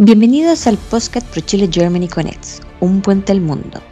Bienvenidos 0.00 0.68
al 0.68 0.78
podcast 0.78 1.26
ProChile 1.26 1.68
Germany 1.72 2.06
Connects, 2.06 2.60
un 2.78 3.02
puente 3.02 3.32
al 3.32 3.40
mundo. 3.40 3.82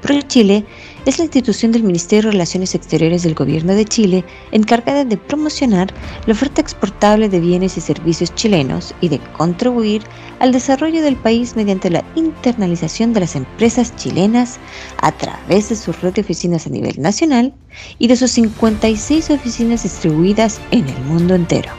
ProChile 0.00 0.64
es 1.04 1.18
la 1.18 1.24
institución 1.24 1.70
del 1.70 1.82
Ministerio 1.82 2.28
de 2.28 2.32
Relaciones 2.32 2.74
Exteriores 2.74 3.24
del 3.24 3.34
Gobierno 3.34 3.74
de 3.74 3.84
Chile 3.84 4.24
encargada 4.52 5.04
de 5.04 5.18
promocionar 5.18 5.92
la 6.24 6.32
oferta 6.32 6.62
exportable 6.62 7.28
de 7.28 7.40
bienes 7.40 7.76
y 7.76 7.82
servicios 7.82 8.34
chilenos 8.36 8.94
y 9.02 9.10
de 9.10 9.18
contribuir 9.36 10.00
al 10.38 10.50
desarrollo 10.50 11.02
del 11.02 11.16
país 11.16 11.56
mediante 11.56 11.90
la 11.90 12.02
internalización 12.14 13.12
de 13.12 13.20
las 13.20 13.36
empresas 13.36 13.94
chilenas 13.96 14.58
a 15.02 15.12
través 15.12 15.68
de 15.68 15.76
su 15.76 15.92
red 15.92 16.14
de 16.14 16.22
oficinas 16.22 16.66
a 16.66 16.70
nivel 16.70 17.02
nacional 17.02 17.52
y 17.98 18.08
de 18.08 18.16
sus 18.16 18.30
56 18.30 19.28
oficinas 19.28 19.82
distribuidas 19.82 20.58
en 20.70 20.88
el 20.88 21.00
mundo 21.02 21.34
entero. 21.34 21.70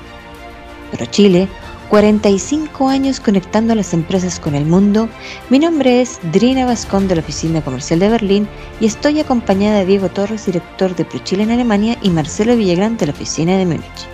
ProChile 0.91 1.47
45 1.89 2.87
años 2.87 3.19
conectando 3.19 3.73
a 3.73 3.75
las 3.75 3.95
empresas 3.95 4.39
con 4.39 4.53
el 4.53 4.63
mundo. 4.63 5.09
Mi 5.49 5.57
nombre 5.57 6.01
es 6.01 6.19
Drina 6.31 6.67
Vascón 6.67 7.07
de 7.07 7.15
la 7.15 7.21
Oficina 7.21 7.63
Comercial 7.63 7.99
de 7.99 8.09
Berlín 8.09 8.47
y 8.79 8.85
estoy 8.85 9.19
acompañada 9.19 9.79
de 9.79 9.87
Diego 9.87 10.07
Torres, 10.09 10.45
director 10.45 10.95
de 10.95 11.03
ProChile 11.03 11.43
en 11.43 11.51
Alemania, 11.51 11.97
y 12.03 12.11
Marcelo 12.11 12.55
Villagrán 12.55 12.95
de 12.97 13.07
la 13.07 13.13
Oficina 13.13 13.57
de 13.57 13.65
Múnich. 13.65 14.07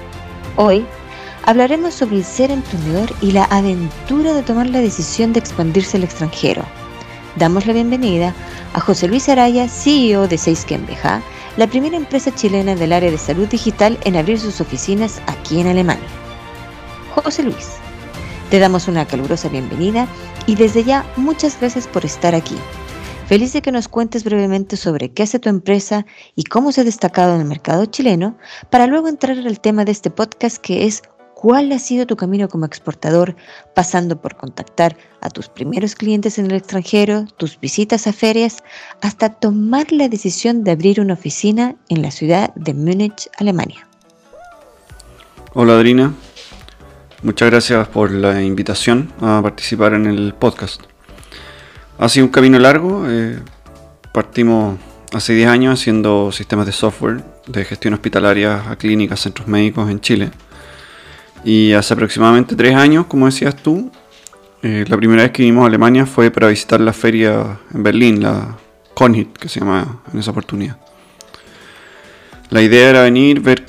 Hoy 0.55 0.85
hablaremos 1.43 1.93
sobre 1.93 2.15
el 2.15 2.23
ser 2.23 2.49
emprendedor 2.49 3.11
y 3.21 3.33
la 3.33 3.43
aventura 3.43 4.33
de 4.33 4.43
tomar 4.43 4.69
la 4.69 4.79
decisión 4.79 5.33
de 5.33 5.41
expandirse 5.41 5.97
al 5.97 6.05
extranjero. 6.05 6.63
Damos 7.35 7.65
la 7.65 7.73
bienvenida 7.73 8.33
a 8.73 8.79
José 8.79 9.09
Luis 9.09 9.27
Araya, 9.27 9.67
CEO 9.67 10.29
de 10.29 10.37
Seiskenbeja, 10.37 11.21
la 11.57 11.67
primera 11.67 11.97
empresa 11.97 12.33
chilena 12.33 12.75
del 12.75 12.93
área 12.93 13.11
de 13.11 13.17
salud 13.17 13.49
digital 13.49 13.97
en 14.05 14.15
abrir 14.15 14.39
sus 14.39 14.61
oficinas 14.61 15.21
aquí 15.27 15.59
en 15.59 15.67
Alemania. 15.67 16.14
José 17.21 17.43
Luis. 17.43 17.71
Te 18.49 18.59
damos 18.59 18.87
una 18.87 19.05
calurosa 19.05 19.49
bienvenida 19.49 20.07
y 20.45 20.55
desde 20.55 20.83
ya 20.83 21.05
muchas 21.17 21.59
gracias 21.59 21.87
por 21.87 22.05
estar 22.05 22.35
aquí. 22.35 22.55
Feliz 23.27 23.53
de 23.53 23.61
que 23.63 23.71
nos 23.71 23.87
cuentes 23.87 24.23
brevemente 24.23 24.77
sobre 24.77 25.11
qué 25.11 25.23
hace 25.23 25.39
tu 25.39 25.49
empresa 25.49 26.05
y 26.35 26.43
cómo 26.43 26.71
se 26.71 26.81
ha 26.81 26.83
destacado 26.83 27.33
en 27.33 27.41
el 27.41 27.47
mercado 27.47 27.85
chileno, 27.85 28.37
para 28.69 28.85
luego 28.85 29.07
entrar 29.07 29.37
al 29.37 29.59
tema 29.59 29.83
de 29.83 29.91
este 29.91 30.11
podcast 30.11 30.57
que 30.57 30.85
es 30.85 31.01
cuál 31.33 31.71
ha 31.71 31.79
sido 31.79 32.05
tu 32.05 32.15
camino 32.15 32.47
como 32.47 32.65
exportador, 32.65 33.35
pasando 33.73 34.21
por 34.21 34.35
contactar 34.35 34.95
a 35.21 35.29
tus 35.29 35.49
primeros 35.49 35.95
clientes 35.95 36.37
en 36.37 36.45
el 36.45 36.53
extranjero, 36.57 37.25
tus 37.37 37.59
visitas 37.59 38.05
a 38.05 38.13
ferias, 38.13 38.63
hasta 39.01 39.29
tomar 39.29 39.91
la 39.91 40.07
decisión 40.07 40.63
de 40.63 40.71
abrir 40.71 41.01
una 41.01 41.15
oficina 41.15 41.75
en 41.89 42.03
la 42.03 42.11
ciudad 42.11 42.53
de 42.55 42.75
Múnich, 42.75 43.27
Alemania. 43.37 43.87
Hola 45.55 45.73
Adrina, 45.73 46.13
Muchas 47.23 47.49
gracias 47.49 47.87
por 47.87 48.11
la 48.11 48.43
invitación 48.43 49.11
a 49.21 49.41
participar 49.41 49.93
en 49.93 50.05
el 50.05 50.33
podcast. 50.33 50.81
Ha 51.97 52.09
sido 52.09 52.25
un 52.25 52.31
camino 52.31 52.59
largo. 52.59 53.05
Eh, 53.07 53.39
partimos 54.13 54.77
hace 55.13 55.33
10 55.33 55.49
años 55.49 55.79
haciendo 55.79 56.31
sistemas 56.31 56.65
de 56.65 56.73
software 56.73 57.23
de 57.47 57.63
gestión 57.63 57.93
hospitalaria 57.93 58.69
a 58.69 58.75
clínicas, 58.75 59.21
centros 59.21 59.47
médicos 59.47 59.89
en 59.89 60.01
Chile. 60.01 60.31
Y 61.43 61.71
hace 61.73 61.93
aproximadamente 61.93 62.55
3 62.55 62.75
años, 62.75 63.05
como 63.05 63.27
decías 63.27 63.55
tú, 63.55 63.91
eh, 64.61 64.83
la 64.87 64.97
primera 64.97 65.23
vez 65.23 65.31
que 65.31 65.41
vinimos 65.43 65.63
a 65.63 65.67
Alemania 65.67 66.05
fue 66.05 66.31
para 66.31 66.47
visitar 66.49 66.81
la 66.81 66.93
feria 66.93 67.59
en 67.73 67.81
Berlín, 67.81 68.21
la 68.21 68.57
Conhit, 68.93 69.37
que 69.37 69.47
se 69.47 69.61
llama 69.61 70.01
en 70.11 70.19
esa 70.19 70.31
oportunidad. 70.31 70.77
La 72.49 72.61
idea 72.61 72.89
era 72.89 73.01
venir, 73.03 73.39
ver 73.39 73.65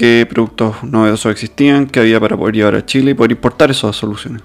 qué 0.00 0.26
productos 0.26 0.82
novedosos 0.82 1.30
existían, 1.30 1.86
qué 1.86 2.00
había 2.00 2.18
para 2.18 2.34
poder 2.34 2.54
llevar 2.54 2.74
a 2.74 2.86
Chile 2.86 3.10
y 3.10 3.14
poder 3.14 3.32
importar 3.32 3.70
esas 3.70 3.94
soluciones. 3.94 4.40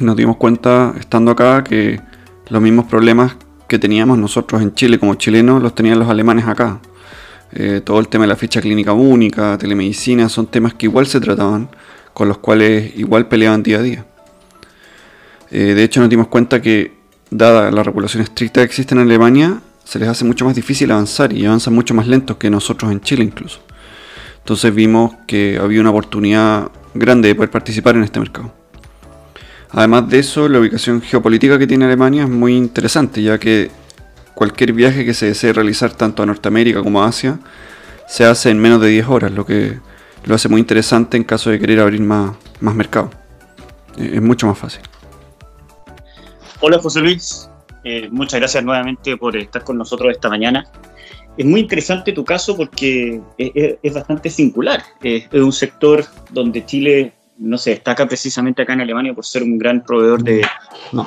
Nos 0.00 0.16
dimos 0.16 0.38
cuenta, 0.38 0.92
estando 0.98 1.30
acá, 1.30 1.62
que 1.62 2.00
los 2.48 2.60
mismos 2.60 2.86
problemas 2.86 3.36
que 3.68 3.78
teníamos 3.78 4.18
nosotros 4.18 4.60
en 4.60 4.74
Chile 4.74 4.98
como 4.98 5.14
chilenos 5.14 5.62
los 5.62 5.72
tenían 5.72 6.00
los 6.00 6.08
alemanes 6.08 6.48
acá. 6.48 6.80
Eh, 7.52 7.80
todo 7.84 8.00
el 8.00 8.08
tema 8.08 8.24
de 8.24 8.28
la 8.30 8.34
ficha 8.34 8.60
clínica 8.60 8.92
única, 8.92 9.56
telemedicina, 9.56 10.28
son 10.28 10.48
temas 10.48 10.74
que 10.74 10.86
igual 10.86 11.06
se 11.06 11.20
trataban, 11.20 11.68
con 12.12 12.26
los 12.26 12.38
cuales 12.38 12.90
igual 12.96 13.28
peleaban 13.28 13.62
día 13.62 13.78
a 13.78 13.82
día. 13.82 14.04
Eh, 15.52 15.74
de 15.74 15.84
hecho, 15.84 16.00
nos 16.00 16.10
dimos 16.10 16.26
cuenta 16.26 16.60
que, 16.60 16.92
dada 17.30 17.70
la 17.70 17.84
regulación 17.84 18.24
estricta 18.24 18.62
que 18.62 18.64
existe 18.64 18.96
en 18.96 19.00
Alemania, 19.00 19.60
se 19.84 20.00
les 20.00 20.08
hace 20.08 20.24
mucho 20.24 20.44
más 20.44 20.56
difícil 20.56 20.90
avanzar 20.90 21.32
y 21.32 21.46
avanzan 21.46 21.72
mucho 21.72 21.94
más 21.94 22.08
lentos 22.08 22.36
que 22.36 22.50
nosotros 22.50 22.90
en 22.90 23.00
Chile 23.00 23.22
incluso. 23.22 23.60
Entonces 24.46 24.72
vimos 24.72 25.12
que 25.26 25.58
había 25.60 25.80
una 25.80 25.90
oportunidad 25.90 26.70
grande 26.94 27.26
de 27.26 27.34
poder 27.34 27.50
participar 27.50 27.96
en 27.96 28.04
este 28.04 28.20
mercado. 28.20 28.52
Además 29.72 30.08
de 30.08 30.20
eso, 30.20 30.48
la 30.48 30.60
ubicación 30.60 31.02
geopolítica 31.02 31.58
que 31.58 31.66
tiene 31.66 31.84
Alemania 31.84 32.22
es 32.22 32.28
muy 32.28 32.56
interesante, 32.56 33.20
ya 33.24 33.38
que 33.38 33.72
cualquier 34.36 34.72
viaje 34.72 35.04
que 35.04 35.14
se 35.14 35.26
desee 35.26 35.52
realizar 35.52 35.94
tanto 35.94 36.22
a 36.22 36.26
Norteamérica 36.26 36.80
como 36.80 37.02
a 37.02 37.08
Asia 37.08 37.40
se 38.06 38.24
hace 38.24 38.50
en 38.50 38.60
menos 38.60 38.80
de 38.80 38.86
10 38.86 39.08
horas, 39.08 39.32
lo 39.32 39.44
que 39.44 39.80
lo 40.24 40.36
hace 40.36 40.48
muy 40.48 40.60
interesante 40.60 41.16
en 41.16 41.24
caso 41.24 41.50
de 41.50 41.58
querer 41.58 41.80
abrir 41.80 42.02
más, 42.02 42.36
más 42.60 42.76
mercado. 42.76 43.10
Es 43.98 44.22
mucho 44.22 44.46
más 44.46 44.56
fácil. 44.56 44.82
Hola 46.60 46.78
José 46.78 47.00
Luis, 47.00 47.50
eh, 47.82 48.08
muchas 48.12 48.38
gracias 48.38 48.62
nuevamente 48.62 49.16
por 49.16 49.36
estar 49.36 49.64
con 49.64 49.76
nosotros 49.76 50.12
esta 50.12 50.28
mañana 50.28 50.70
es 51.36 51.44
muy 51.44 51.60
interesante 51.60 52.12
tu 52.12 52.24
caso 52.24 52.56
porque 52.56 53.20
es, 53.36 53.94
bastante 53.94 54.30
singular. 54.30 54.82
Es, 55.02 55.26
un 55.32 55.52
sector 55.52 56.04
donde 56.30 56.64
Chile 56.64 57.12
no 57.38 57.58
se 57.58 57.70
destaca 57.70 58.06
precisamente 58.06 58.62
acá 58.62 58.72
en 58.72 58.80
Alemania 58.80 59.12
por 59.12 59.24
ser 59.24 59.42
un 59.42 59.58
gran 59.58 59.84
proveedor 59.84 60.22
de, 60.22 60.42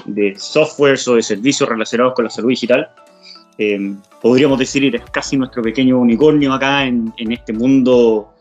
de 0.06 0.36
softwares 0.38 1.08
o 1.08 1.16
de 1.16 1.24
servicios 1.24 1.68
relacionados 1.68 2.14
con 2.14 2.26
la 2.26 2.30
salud 2.30 2.50
digital. 2.50 2.90
Eh, 3.58 3.96
podríamos 4.22 4.60
decir 4.60 4.90
que 4.92 4.98
es 4.98 5.04
casi 5.12 5.36
nuestro 5.36 5.64
pequeño 5.64 6.00
unicornio 6.00 6.54
acá 6.54 6.86
en, 6.86 7.12
este 7.18 7.52
mundo 7.52 8.34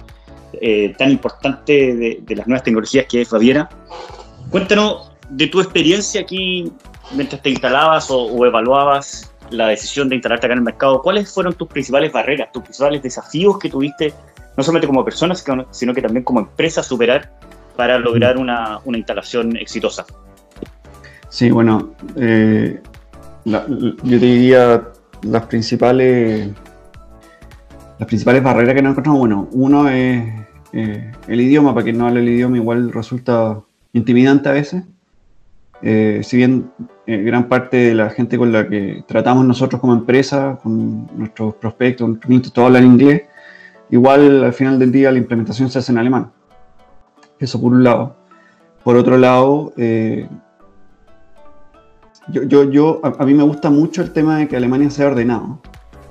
eh, 0.61 0.95
tan 0.99 1.11
importante 1.11 2.23
de, 2.23 2.37
las 2.37 2.47
nuevas 2.47 2.63
tecnologías 2.63 3.07
que 3.07 3.23
es 3.23 3.31
Baviera. 3.31 3.69
Cuéntanos 4.51 5.11
de 5.31 5.47
tu 5.47 5.61
experiencia 5.61 6.21
aquí 6.21 6.71
mientras 7.17 7.41
te 7.41 7.51
instalabas 7.51 8.09
o 8.11 8.45
evaluabas 8.45 9.28
la 9.51 9.69
decisión 9.69 10.09
de 10.09 10.17
instalarte 10.17 10.47
acá 10.47 10.53
en 10.53 10.59
el 10.59 10.65
mercado, 10.65 11.03
¿cuáles 11.03 11.33
fueron 11.33 11.55
tus 11.55 11.69
principales 11.69 12.13
barreras, 12.13 12.53
tus 12.53 12.63
principales 12.63 13.03
desafíos 13.03 13.59
que 13.59 13.71
tuviste, 13.71 14.13
no 14.57 14.63
solamente 14.63 14.87
como 14.87 15.05
persona, 15.05 15.35
sino 15.71 15.95
que 15.95 16.03
también 16.03 16.25
como 16.25 16.41
empresa, 16.41 16.83
superar 16.83 17.31
para 17.77 17.99
lograr 17.99 18.37
una, 18.37 18.81
instalación 18.87 19.57
exitosa? 19.57 20.05
Sí, 21.29 21.51
bueno, 21.51 21.95
eh, 22.17 22.81
yo 23.45 23.95
te 24.03 24.17
diría 24.27 24.83
las 25.23 25.47
principales, 25.47 26.49
las 27.99 28.09
principales 28.09 28.43
barreras 28.43 28.75
que 28.75 28.83
nos 28.83 28.93
encontramos, 28.93 29.21
bueno, 29.21 29.49
uno 29.53 29.89
es 29.89 30.25
eh, 30.73 31.13
el 31.27 31.41
idioma, 31.41 31.75
para 31.75 31.85
quien 31.85 31.99
no 31.99 32.07
habla 32.07 32.21
el 32.21 32.29
idioma 32.29 32.57
igual 32.57 32.93
resulta 32.93 33.61
intimidante 33.93 34.49
a 34.49 34.53
veces. 34.53 34.85
Eh, 35.83 36.21
si 36.25 36.37
bien 36.37 36.71
eh, 37.11 37.23
gran 37.23 37.49
parte 37.49 37.79
de 37.79 37.95
la 37.95 38.11
gente 38.11 38.37
con 38.37 38.53
la 38.53 38.69
que 38.69 39.03
tratamos 39.07 39.43
nosotros 39.47 39.81
como 39.81 39.95
empresa, 39.95 40.59
con 40.63 41.07
nuestros 41.17 41.55
prospectos, 41.55 42.07
nuestros 42.07 42.27
clientes, 42.27 42.53
todos 42.53 42.67
hablan 42.67 42.85
inglés, 42.85 43.23
igual 43.89 44.45
al 44.45 44.53
final 44.53 44.79
del 44.79 44.93
día 44.93 45.11
la 45.11 45.17
implementación 45.17 45.71
se 45.71 45.79
hace 45.79 45.91
en 45.91 45.97
alemán. 45.97 46.31
Eso 47.39 47.59
por 47.59 47.73
un 47.73 47.83
lado. 47.83 48.15
Por 48.85 48.97
otro 48.97 49.17
lado, 49.17 49.73
eh, 49.79 50.29
yo, 52.31 52.43
yo, 52.43 52.71
yo 52.71 53.01
a, 53.03 53.25
mí 53.25 53.33
me 53.33 53.43
gusta 53.43 53.71
mucho 53.71 54.03
el 54.03 54.13
tema 54.13 54.37
de 54.37 54.47
que 54.47 54.59
Alemania 54.59 54.91
sea 54.91 55.07
ordenado, 55.07 55.63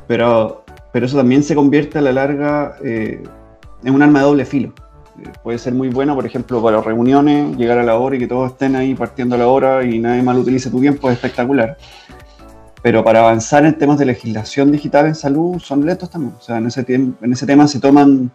pero, 0.07 0.65
pero 0.91 1.05
eso 1.05 1.15
también 1.15 1.43
se 1.43 1.53
convierte 1.53 1.99
a 1.99 2.01
la 2.01 2.11
larga 2.11 2.75
en 2.81 3.29
un 3.83 4.01
arma 4.01 4.17
de 4.17 4.25
doble 4.25 4.45
filo 4.45 4.73
puede 5.43 5.57
ser 5.57 5.73
muy 5.73 5.89
bueno, 5.89 6.15
por 6.15 6.25
ejemplo, 6.25 6.61
para 6.61 6.81
reuniones, 6.81 7.55
llegar 7.57 7.77
a 7.77 7.83
la 7.83 7.97
hora 7.97 8.15
y 8.15 8.19
que 8.19 8.27
todos 8.27 8.51
estén 8.51 8.75
ahí 8.75 8.95
partiendo 8.95 9.35
a 9.35 9.37
la 9.37 9.47
hora 9.47 9.83
y 9.83 9.99
nadie 9.99 10.21
mal 10.21 10.37
utilice 10.37 10.69
tu 10.69 10.79
tiempo 10.79 11.09
es 11.09 11.15
espectacular. 11.15 11.77
Pero 12.81 13.03
para 13.03 13.19
avanzar 13.19 13.65
en 13.65 13.77
temas 13.77 13.97
de 13.97 14.05
legislación 14.05 14.71
digital 14.71 15.07
en 15.07 15.15
salud 15.15 15.59
son 15.59 15.85
lentos 15.85 16.09
también. 16.09 16.33
O 16.37 16.41
sea, 16.41 16.57
en 16.57 16.67
ese, 16.67 16.85
en 16.87 17.33
ese 17.33 17.45
tema 17.45 17.67
se 17.67 17.79
toman 17.79 18.31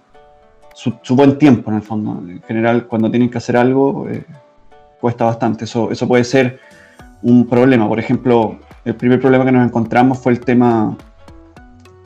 su, 0.74 1.14
buen 1.14 1.38
tiempo 1.38 1.70
en 1.70 1.76
el 1.76 1.82
fondo. 1.82 2.22
En 2.28 2.42
general, 2.42 2.86
cuando 2.86 3.10
tienen 3.10 3.30
que 3.30 3.38
hacer 3.38 3.56
algo, 3.56 4.08
eh, 4.08 4.24
cuesta 5.00 5.24
bastante. 5.24 5.64
Eso, 5.64 5.90
eso 5.90 6.08
puede 6.08 6.24
ser 6.24 6.58
un 7.22 7.46
problema. 7.46 7.88
Por 7.88 7.98
ejemplo, 7.98 8.58
el 8.84 8.94
primer 8.96 9.20
problema 9.20 9.44
que 9.44 9.52
nos 9.52 9.66
encontramos 9.66 10.18
fue 10.18 10.32
el 10.32 10.40
tema, 10.40 10.96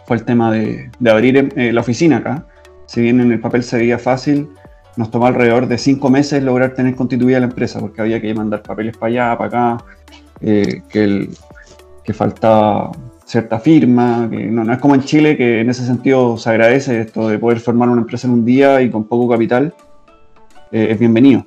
fue 0.07 0.17
el 0.17 0.25
tema 0.25 0.51
de, 0.53 0.91
abrir 1.09 1.53
eh, 1.57 1.73
la 1.73 1.81
oficina 1.81 2.19
acá. 2.19 2.47
Si 2.87 3.01
bien 3.01 3.21
en 3.21 3.33
el 3.33 3.41
papel 3.41 3.63
se 3.63 3.79
veía 3.79 3.99
fácil, 3.99 4.51
nos 4.97 5.11
tomó 5.11 5.27
alrededor 5.27 5.67
de 5.69 5.79
cinco 5.79 6.11
meses 6.11 6.43
lograr 6.43 6.75
tener 6.75 6.95
constituida 6.95 7.39
la 7.41 7.47
empresa, 7.47 7.81
porque 7.81 8.01
había 8.01 8.21
que 8.21 8.33
mandar 8.35 8.63
papeles 8.63 8.97
para 8.97 9.11
allá, 9.11 9.39
para 9.39 9.75
acá, 9.75 9.85
eh, 10.41 10.83
que, 10.89 11.29
que 12.05 12.13
faltaba 12.15 12.93
cierta 13.27 13.59
firma, 13.59 14.29
que 14.31 14.47
no, 14.47 14.73
es 14.73 14.79
como 14.79 14.95
en 14.95 15.03
Chile, 15.03 15.37
que 15.37 15.61
en 15.61 15.69
ese 15.69 15.85
sentido 15.85 16.39
se 16.39 16.49
agradece 16.49 17.01
esto 17.01 17.29
de 17.29 17.39
poder 17.39 17.59
formar 17.59 17.89
una 17.89 18.03
empresa 18.03 18.29
en 18.29 18.35
un 18.35 18.45
día 18.45 18.81
y 18.81 18.89
con 18.89 19.05
poco 19.05 19.29
capital, 19.29 19.75
eh, 20.71 20.89
es 20.91 20.99
bienvenido. 20.99 21.45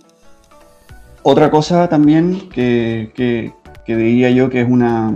otra 1.24 1.50
cosa 1.50 1.88
también 1.88 2.50
que, 2.50 3.12
que, 3.16 3.54
diría 3.88 4.30
yo 4.30 4.52
que 4.52 4.62
es 4.62 4.69
una 4.69 5.12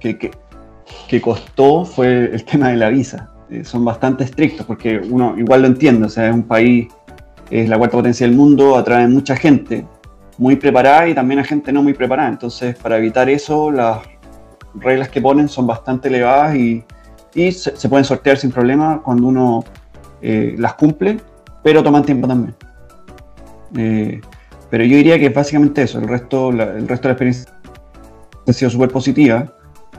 que, 0.00 0.18
que, 0.18 1.20
costó 1.20 1.84
fue 1.84 2.30
el 2.32 2.44
tema 2.50 2.70
de 2.70 2.76
la 2.76 2.88
visa. 2.88 3.30
Eh, 3.50 3.64
son 3.64 3.84
bastante 3.84 4.24
estrictos 4.24 4.66
porque 4.66 4.98
uno 4.98 5.34
igual 5.38 5.62
lo 5.62 5.68
entiende, 5.68 6.06
o 6.06 6.08
sea, 6.08 6.28
es 6.28 6.34
un 6.34 6.42
país, 6.42 6.88
es 7.50 7.68
la 7.68 7.78
cuarta 7.78 7.96
potencia 7.96 8.26
del 8.26 8.36
mundo, 8.36 8.76
atrae 8.76 9.06
mucha 9.08 9.36
gente 9.36 9.86
muy 10.36 10.56
preparada 10.56 11.08
y 11.08 11.14
también 11.14 11.40
a 11.40 11.44
gente 11.44 11.72
no 11.72 11.82
muy 11.82 11.94
preparada. 11.94 12.28
Entonces, 12.28 12.76
para 12.76 12.96
evitar 12.98 13.28
eso, 13.28 13.70
las 13.70 14.00
reglas 14.74 15.08
que 15.08 15.20
ponen 15.20 15.48
son 15.48 15.66
bastante 15.66 16.08
elevadas 16.08 16.54
y, 16.56 16.84
y 17.34 17.52
se, 17.52 17.88
pueden 17.88 18.04
sortear 18.04 18.38
sin 18.38 18.50
problema 18.50 19.02
cuando 19.02 19.26
uno 19.26 19.64
eh, 20.22 20.54
las 20.58 20.74
cumple, 20.74 21.20
pero 21.62 21.82
toman 21.82 22.04
tiempo 22.04 22.28
también. 22.28 22.54
Eh, 23.76 24.20
pero 24.70 24.84
yo 24.84 24.96
diría 24.96 25.18
que 25.18 25.26
es 25.26 25.34
básicamente 25.34 25.82
eso. 25.82 25.98
El 25.98 26.08
resto, 26.08 26.50
el 26.50 26.86
resto 26.88 27.08
de 27.08 27.08
la 27.08 27.12
experiencia 27.12 27.52
ha 28.46 28.52
sido 28.52 28.70
súper 28.70 28.90
positiva. 28.90 29.54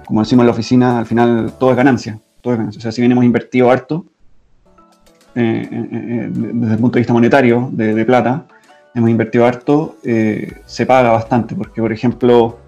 Como 0.06 0.22
decimos 0.22 0.44
en 0.44 0.48
la 0.48 0.54
oficina, 0.54 1.00
al 1.00 1.06
final 1.06 1.54
todo 1.60 1.72
es 1.72 1.78
ganancia. 1.78 2.20
Todo 2.42 2.54
es 2.54 2.60
ganancia. 2.60 2.80
O 2.80 2.82
sea, 2.82 2.92
si 2.92 3.02
bien 3.02 3.12
hemos 3.12 3.26
invertido 3.26 3.70
harto 3.70 4.06
eh, 5.40 6.30
desde 6.32 6.74
el 6.74 6.80
punto 6.80 6.96
de 6.96 7.00
vista 7.02 7.14
monetario, 7.14 7.70
de, 7.72 8.06
plata, 8.06 8.46
hemos 8.94 9.10
invertido 9.10 9.46
harto, 9.46 9.96
se 10.04 10.86
paga 10.86 11.12
bastante. 11.12 11.56
Porque, 11.56 11.82
por 11.82 11.92
ejemplo, 11.92 12.60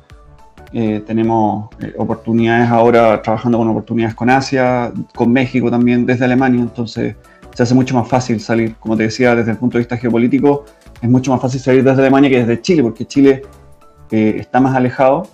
tenemos 0.72 1.70
oportunidades 1.98 2.70
ahora 2.70 3.22
trabajando 3.22 3.58
con 3.58 3.68
oportunidades 3.68 4.16
con 4.16 4.30
Asia, 4.30 4.92
con 5.16 5.32
México 5.32 5.70
también, 5.70 6.06
desde 6.06 6.26
Alemania. 6.26 6.62
Entonces, 6.62 7.16
se 7.54 7.64
hace 7.64 7.74
mucho 7.74 7.96
más 7.96 8.08
fácil 8.08 8.40
salir, 8.40 8.76
como 8.76 8.96
te 8.96 9.04
decía, 9.04 9.36
desde 9.36 9.52
el 9.52 9.58
punto 9.58 9.78
de 9.78 9.82
vista 9.82 9.98
geopolítico, 9.98 10.66
es 11.02 11.10
mucho 11.10 11.32
más 11.32 11.42
fácil 11.42 11.60
salir 11.60 11.84
desde 11.84 12.02
Alemania 12.02 12.30
que 12.30 12.40
desde 12.40 12.62
Chile, 12.62 12.84
porque 12.84 13.06
Chile 13.06 13.42
eh, 14.12 14.36
está 14.40 14.60
más 14.60 14.76
alejado 14.76 15.28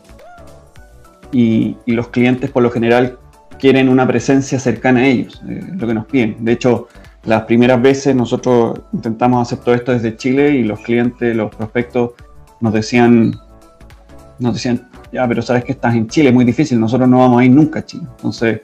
y, 1.32 1.78
los 1.86 2.08
clientes 2.10 2.50
por 2.50 2.64
lo 2.64 2.72
general 2.72 3.18
quieren 3.60 3.90
una 3.90 4.08
presencia 4.08 4.60
cercana 4.60 5.02
a 5.02 5.08
ellos, 5.08 5.42
eh, 5.48 5.62
lo 5.76 5.88
que 5.88 5.94
nos 5.94 6.06
piden. 6.06 6.38
De 6.40 6.54
hecho, 6.54 6.88
las 7.24 7.44
primeras 7.44 7.82
veces 7.82 8.16
nosotros 8.16 8.80
intentamos 8.94 9.48
hacer 9.48 9.64
todo 9.64 9.76
esto 9.76 9.92
desde 9.92 10.16
Chile 10.16 10.52
y 10.52 10.64
los 10.64 10.80
clientes, 10.80 11.36
los 11.36 11.54
prospectos 11.54 12.12
nos 12.62 12.74
decían, 12.74 13.34
nos 14.40 14.54
decían, 14.54 14.90
ya, 15.12 15.28
pero 15.28 15.42
sabes 15.42 15.64
que 15.64 15.74
estás 15.74 15.96
en 15.96 16.08
Chile, 16.08 16.30
es 16.30 16.36
muy 16.36 16.46
difícil, 16.46 16.80
nosotros 16.80 17.10
no 17.10 17.20
vamos 17.20 17.42
a 17.42 17.46
ir 17.46 17.52
nunca 17.52 17.80
a 17.80 17.86
Chile. 17.86 18.06
Entonces, 18.18 18.62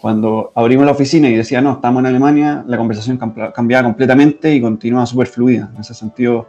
cuando 0.00 0.50
abrimos 0.54 0.84
la 0.84 0.92
oficina 0.92 1.28
y 1.28 1.36
decía, 1.36 1.60
no, 1.60 1.74
estamos 1.74 2.00
en 2.00 2.06
Alemania, 2.06 2.64
la 2.66 2.76
conversación 2.76 3.18
cambiaba 3.54 3.84
completamente 3.84 4.52
y 4.52 4.60
continúa 4.60 5.06
súper 5.06 5.28
fluida. 5.28 5.70
En 5.72 5.80
ese 5.80 5.94
sentido, 5.94 6.48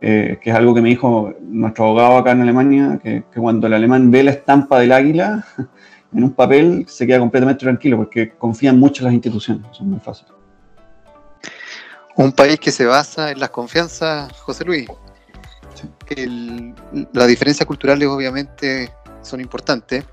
eh, 0.00 0.38
que 0.40 0.50
es 0.50 0.56
algo 0.56 0.74
que 0.74 0.80
me 0.80 0.88
dijo 0.88 1.34
nuestro 1.42 1.84
abogado 1.84 2.16
acá 2.16 2.32
en 2.32 2.40
Alemania, 2.40 2.98
que, 3.02 3.24
cuando 3.36 3.66
el 3.66 3.74
alemán 3.74 4.10
ve 4.10 4.22
la 4.22 4.30
estampa 4.30 4.80
del 4.80 4.92
águila 4.92 5.44
en 6.14 6.24
un 6.24 6.32
papel, 6.32 6.86
se 6.88 7.06
queda 7.06 7.18
completamente 7.18 7.60
tranquilo 7.60 7.98
porque 7.98 8.30
confían 8.30 8.78
mucho 8.78 9.02
en 9.02 9.06
las 9.06 9.14
instituciones. 9.14 9.64
Eso 9.70 9.82
es 9.82 9.88
muy 9.88 10.00
fácil. 10.00 10.26
Un 12.18 12.32
país 12.32 12.58
que 12.58 12.72
se 12.72 12.84
basa 12.84 13.30
en 13.30 13.38
las 13.38 13.50
confianzas, 13.50 14.32
José 14.40 14.64
Luis. 14.64 14.88
las 17.12 17.28
diferencias 17.28 17.64
culturales 17.64 18.08
obviamente 18.08 18.90
son 19.22 19.40
importantes 19.40 20.04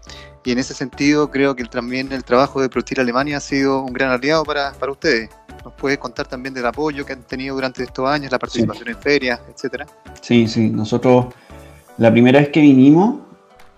y 0.44 0.52
en 0.52 0.60
ese 0.60 0.76
sentido 0.76 1.32
creo 1.32 1.56
que 1.56 1.64
también 1.66 2.12
el 2.12 2.24
trabajo 2.24 2.62
de 2.62 2.70
Producir 2.70 3.00
Alemania 3.00 3.38
ha 3.38 3.40
sido 3.40 3.82
un 3.82 3.92
gran 3.92 4.12
aliado 4.12 4.44
para, 4.44 4.74
para 4.74 4.92
ustedes. 4.92 5.32
¿Nos 5.64 5.74
puedes 5.74 5.98
contar 5.98 6.28
también 6.28 6.54
del 6.54 6.68
apoyo 6.68 7.04
que 7.08 7.14
han 7.14 7.24
tenido 7.24 7.56
durante 7.56 7.82
estos 7.82 8.08
años, 8.08 8.32
la 8.32 8.38
participación 8.38 8.88
en 8.88 8.98
ferias, 9.00 9.40
etcétera? 9.52 9.88
Sí, 10.22 10.48
sí. 10.48 10.70
Nosotros, 10.70 11.34
la 11.98 12.12
primera 12.12 12.40
vez 12.40 12.50
que 12.50 12.62
vinimos 12.62 13.22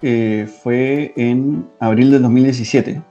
eh, 0.02 0.50
fue 0.64 1.14
en 1.16 1.66
abril 1.80 2.12
del 2.12 2.24
2017. 2.24 3.02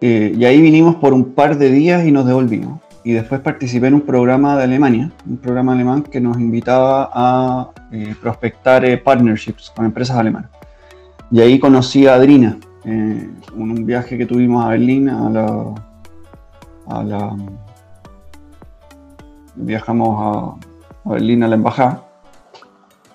Eh, 0.00 0.32
y 0.38 0.44
ahí 0.44 0.60
vinimos 0.60 0.94
por 0.94 1.12
un 1.12 1.34
par 1.34 1.58
de 1.58 1.72
días 1.72 2.06
y 2.06 2.12
nos 2.12 2.24
devolvimos. 2.24 2.80
Y 3.04 3.12
después 3.12 3.40
participé 3.40 3.88
en 3.88 3.94
un 3.94 4.02
programa 4.02 4.56
de 4.56 4.64
Alemania, 4.64 5.10
un 5.28 5.36
programa 5.36 5.72
alemán 5.72 6.02
que 6.02 6.20
nos 6.20 6.38
invitaba 6.38 7.10
a 7.12 7.70
eh, 7.90 8.14
prospectar 8.20 8.84
partnerships 9.02 9.72
con 9.74 9.84
empresas 9.86 10.16
alemanas. 10.16 10.50
Y 11.30 11.40
ahí 11.40 11.58
conocí 11.58 12.06
a 12.06 12.14
Adrina, 12.14 12.58
en 12.84 13.36
un 13.56 13.86
viaje 13.86 14.18
que 14.18 14.26
tuvimos 14.26 14.64
a 14.64 14.68
Berlín, 14.68 15.08
a 15.08 15.74
la, 17.02 17.36
viajamos 19.54 20.58
a, 21.04 21.10
Berlín 21.10 21.42
a 21.42 21.48
la 21.48 21.56
embajada. 21.56 22.04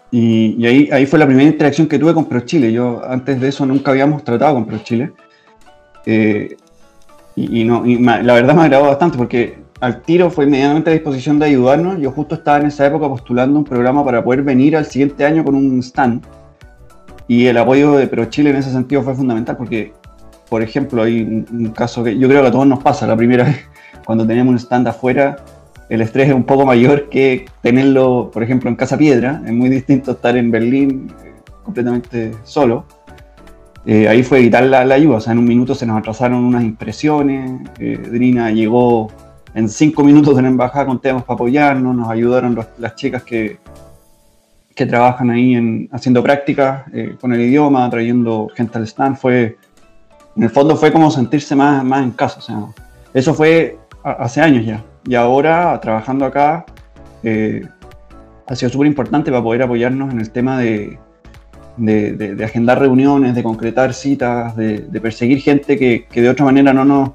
Y, 0.09 0.65
ahí, 0.65 0.89
ahí 0.91 1.05
fue 1.05 1.19
la 1.19 1.25
primera 1.25 1.47
interacción 1.47 1.87
que 1.87 1.99
tuve 1.99 2.13
con 2.13 2.25
ProChile. 2.25 2.71
Yo 2.71 3.01
antes 3.07 3.39
de 3.39 3.49
eso 3.49 3.65
nunca 3.65 3.91
habíamos 3.91 4.23
tratado 4.23 4.55
con 4.55 4.65
ProChile. 4.65 5.13
Eh, 6.05 6.57
y, 7.35 7.63
no, 7.65 7.83
la 7.85 8.33
verdad 8.33 8.55
me 8.55 8.63
agradó 8.63 8.85
bastante 8.85 9.17
porque 9.17 9.66
al 9.79 10.01
tiro 10.01 10.29
fue 10.29 10.45
inmediatamente 10.45 10.89
a 10.89 10.93
disposición 10.93 11.39
de 11.39 11.45
ayudarnos. 11.45 11.99
Yo 11.99 12.11
justo 12.11 12.35
estaba 12.35 12.59
en 12.59 12.67
esa 12.67 12.85
época 12.85 13.07
postulando 13.07 13.59
un 13.59 13.65
programa 13.65 14.03
para 14.03 14.23
poder 14.23 14.41
venir 14.41 14.75
al 14.75 14.85
siguiente 14.85 15.25
año 15.25 15.43
con 15.43 15.55
un 15.55 15.79
stand 15.79 16.23
y 17.27 17.45
el 17.45 17.57
apoyo 17.57 17.93
de 17.93 18.07
ProChile 18.07 18.51
en 18.51 18.55
ese 18.55 18.71
sentido 18.71 19.03
fue 19.03 19.13
fundamental 19.13 19.57
porque, 19.57 19.93
por 20.49 20.61
ejemplo, 20.61 21.03
hay 21.03 21.21
un, 21.21 21.73
caso 21.75 22.03
que 22.03 22.17
yo 22.17 22.27
creo 22.27 22.41
que 22.41 22.47
a 22.47 22.51
todos 22.51 22.65
nos 22.65 22.81
pasa 22.81 23.05
la 23.05 23.17
primera 23.17 23.43
vez 23.43 23.57
cuando 24.05 24.25
tenemos 24.25 24.51
un 24.51 24.57
stand 24.57 24.87
afuera, 24.87 25.35
el 25.89 26.01
estrés 26.01 26.29
es 26.29 26.33
un 26.33 26.43
poco 26.43 26.65
mayor 26.65 27.09
que 27.09 27.45
tenerlo, 27.61 28.31
por 28.33 28.43
ejemplo, 28.43 28.69
en 28.69 28.75
Casa 28.75 28.97
Piedra. 28.97 29.41
Es 29.45 29.53
muy 29.53 29.69
distinto 29.69 30.11
estar 30.11 30.35
en 30.35 30.51
Berlín 30.51 31.13
eh, 31.23 31.33
completamente 31.63 32.31
solo. 32.43 32.85
Eh, 33.85 34.07
ahí 34.07 34.21
fue 34.21 34.39
evitar 34.39 34.63
la, 34.65 34.79
ayuda, 34.79 35.17
o 35.17 35.19
sea, 35.21 35.31
en 35.31 35.39
un 35.39 35.45
minuto 35.45 35.73
se 35.73 35.85
nos 35.85 35.97
atrasaron 35.97 36.43
unas 36.43 36.61
impresiones, 36.63 37.61
eh, 37.79 37.97
Drina 38.11 38.51
llegó 38.51 39.07
en 39.57 39.67
cinco 39.69 40.03
minutos 40.03 40.35
de 40.35 40.43
la 40.43 40.49
embajada 40.49 40.85
con 40.85 41.01
temas 41.01 41.23
para 41.23 41.33
apoyarnos, 41.33 41.95
nos 41.95 42.07
ayudaron 42.09 42.55
las 42.77 42.95
chicas 42.95 43.23
que, 43.23 43.57
que 44.75 44.85
trabajan 44.85 45.31
ahí 45.31 45.55
en, 45.55 45.89
haciendo 45.91 46.21
prácticas 46.21 46.83
eh, 46.93 47.15
con 47.19 47.33
el 47.33 47.41
idioma, 47.41 47.89
trayendo 47.89 48.49
gente 48.53 48.77
al 48.77 48.83
stand, 48.83 49.17
fue, 49.17 49.57
en 50.35 50.43
el 50.43 50.51
fondo 50.51 50.75
fue 50.75 50.91
como 50.91 51.09
sentirse 51.09 51.55
más, 51.55 51.83
más 51.83 52.03
en 52.03 52.11
casa. 52.11 52.39
Eso 53.15 53.33
fue 53.33 53.79
hace 54.03 54.41
años 54.41 54.63
ya. 54.63 54.83
Y 55.07 55.15
ahora, 55.15 55.79
trabajando 55.81 56.25
acá, 56.25 56.63
eh, 57.23 57.67
ha 58.45 58.55
sido 58.55 58.69
súper 58.69 58.85
importante 58.85 59.31
para 59.31 59.41
poder 59.41 59.63
apoyarnos 59.63 60.13
en 60.13 60.19
el 60.19 60.29
tema 60.29 60.59
de, 60.59 60.99
de, 61.77 62.13
de, 62.13 62.45
agendar 62.45 62.79
reuniones, 62.79 63.33
de 63.33 63.41
concretar 63.41 63.91
citas, 63.95 64.55
de, 64.55 64.99
perseguir 65.01 65.41
gente 65.41 65.79
que, 65.79 66.05
que, 66.05 66.21
de 66.21 66.29
otra 66.29 66.45
manera 66.45 66.73
no 66.73 66.85
nos, 66.85 67.09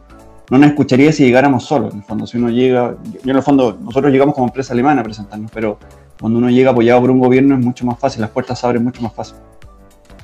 no 0.53 0.59
nos 0.59 0.69
escucharía 0.69 1.11
si 1.13 1.25
llegáramos 1.25 1.65
solos. 1.65 1.95
En 1.95 2.01
el 2.01 2.05
fondo, 2.05 2.27
si 2.27 2.37
uno 2.37 2.51
llega, 2.51 2.95
yo 3.25 3.31
en 3.31 3.37
el 3.37 3.43
fondo, 3.43 3.79
nosotros 3.81 4.13
llegamos 4.13 4.35
como 4.35 4.49
empresa 4.49 4.75
alemana 4.75 5.01
a 5.01 5.05
presentarnos, 5.05 5.51
pero 5.51 5.79
cuando 6.21 6.39
uno 6.39 6.51
llega 6.51 6.73
apoyado 6.73 7.01
por 7.01 7.11
un 7.11 7.21
gobierno 7.21 7.55
es 7.55 7.65
mucho 7.65 7.87
más 7.87 7.99
fácil, 7.99 8.21
las 8.21 8.29
puertas 8.29 8.59
se 8.59 8.67
abren 8.67 8.85
mucho 8.85 9.01
más 9.01 9.15
fácil. 9.15 9.37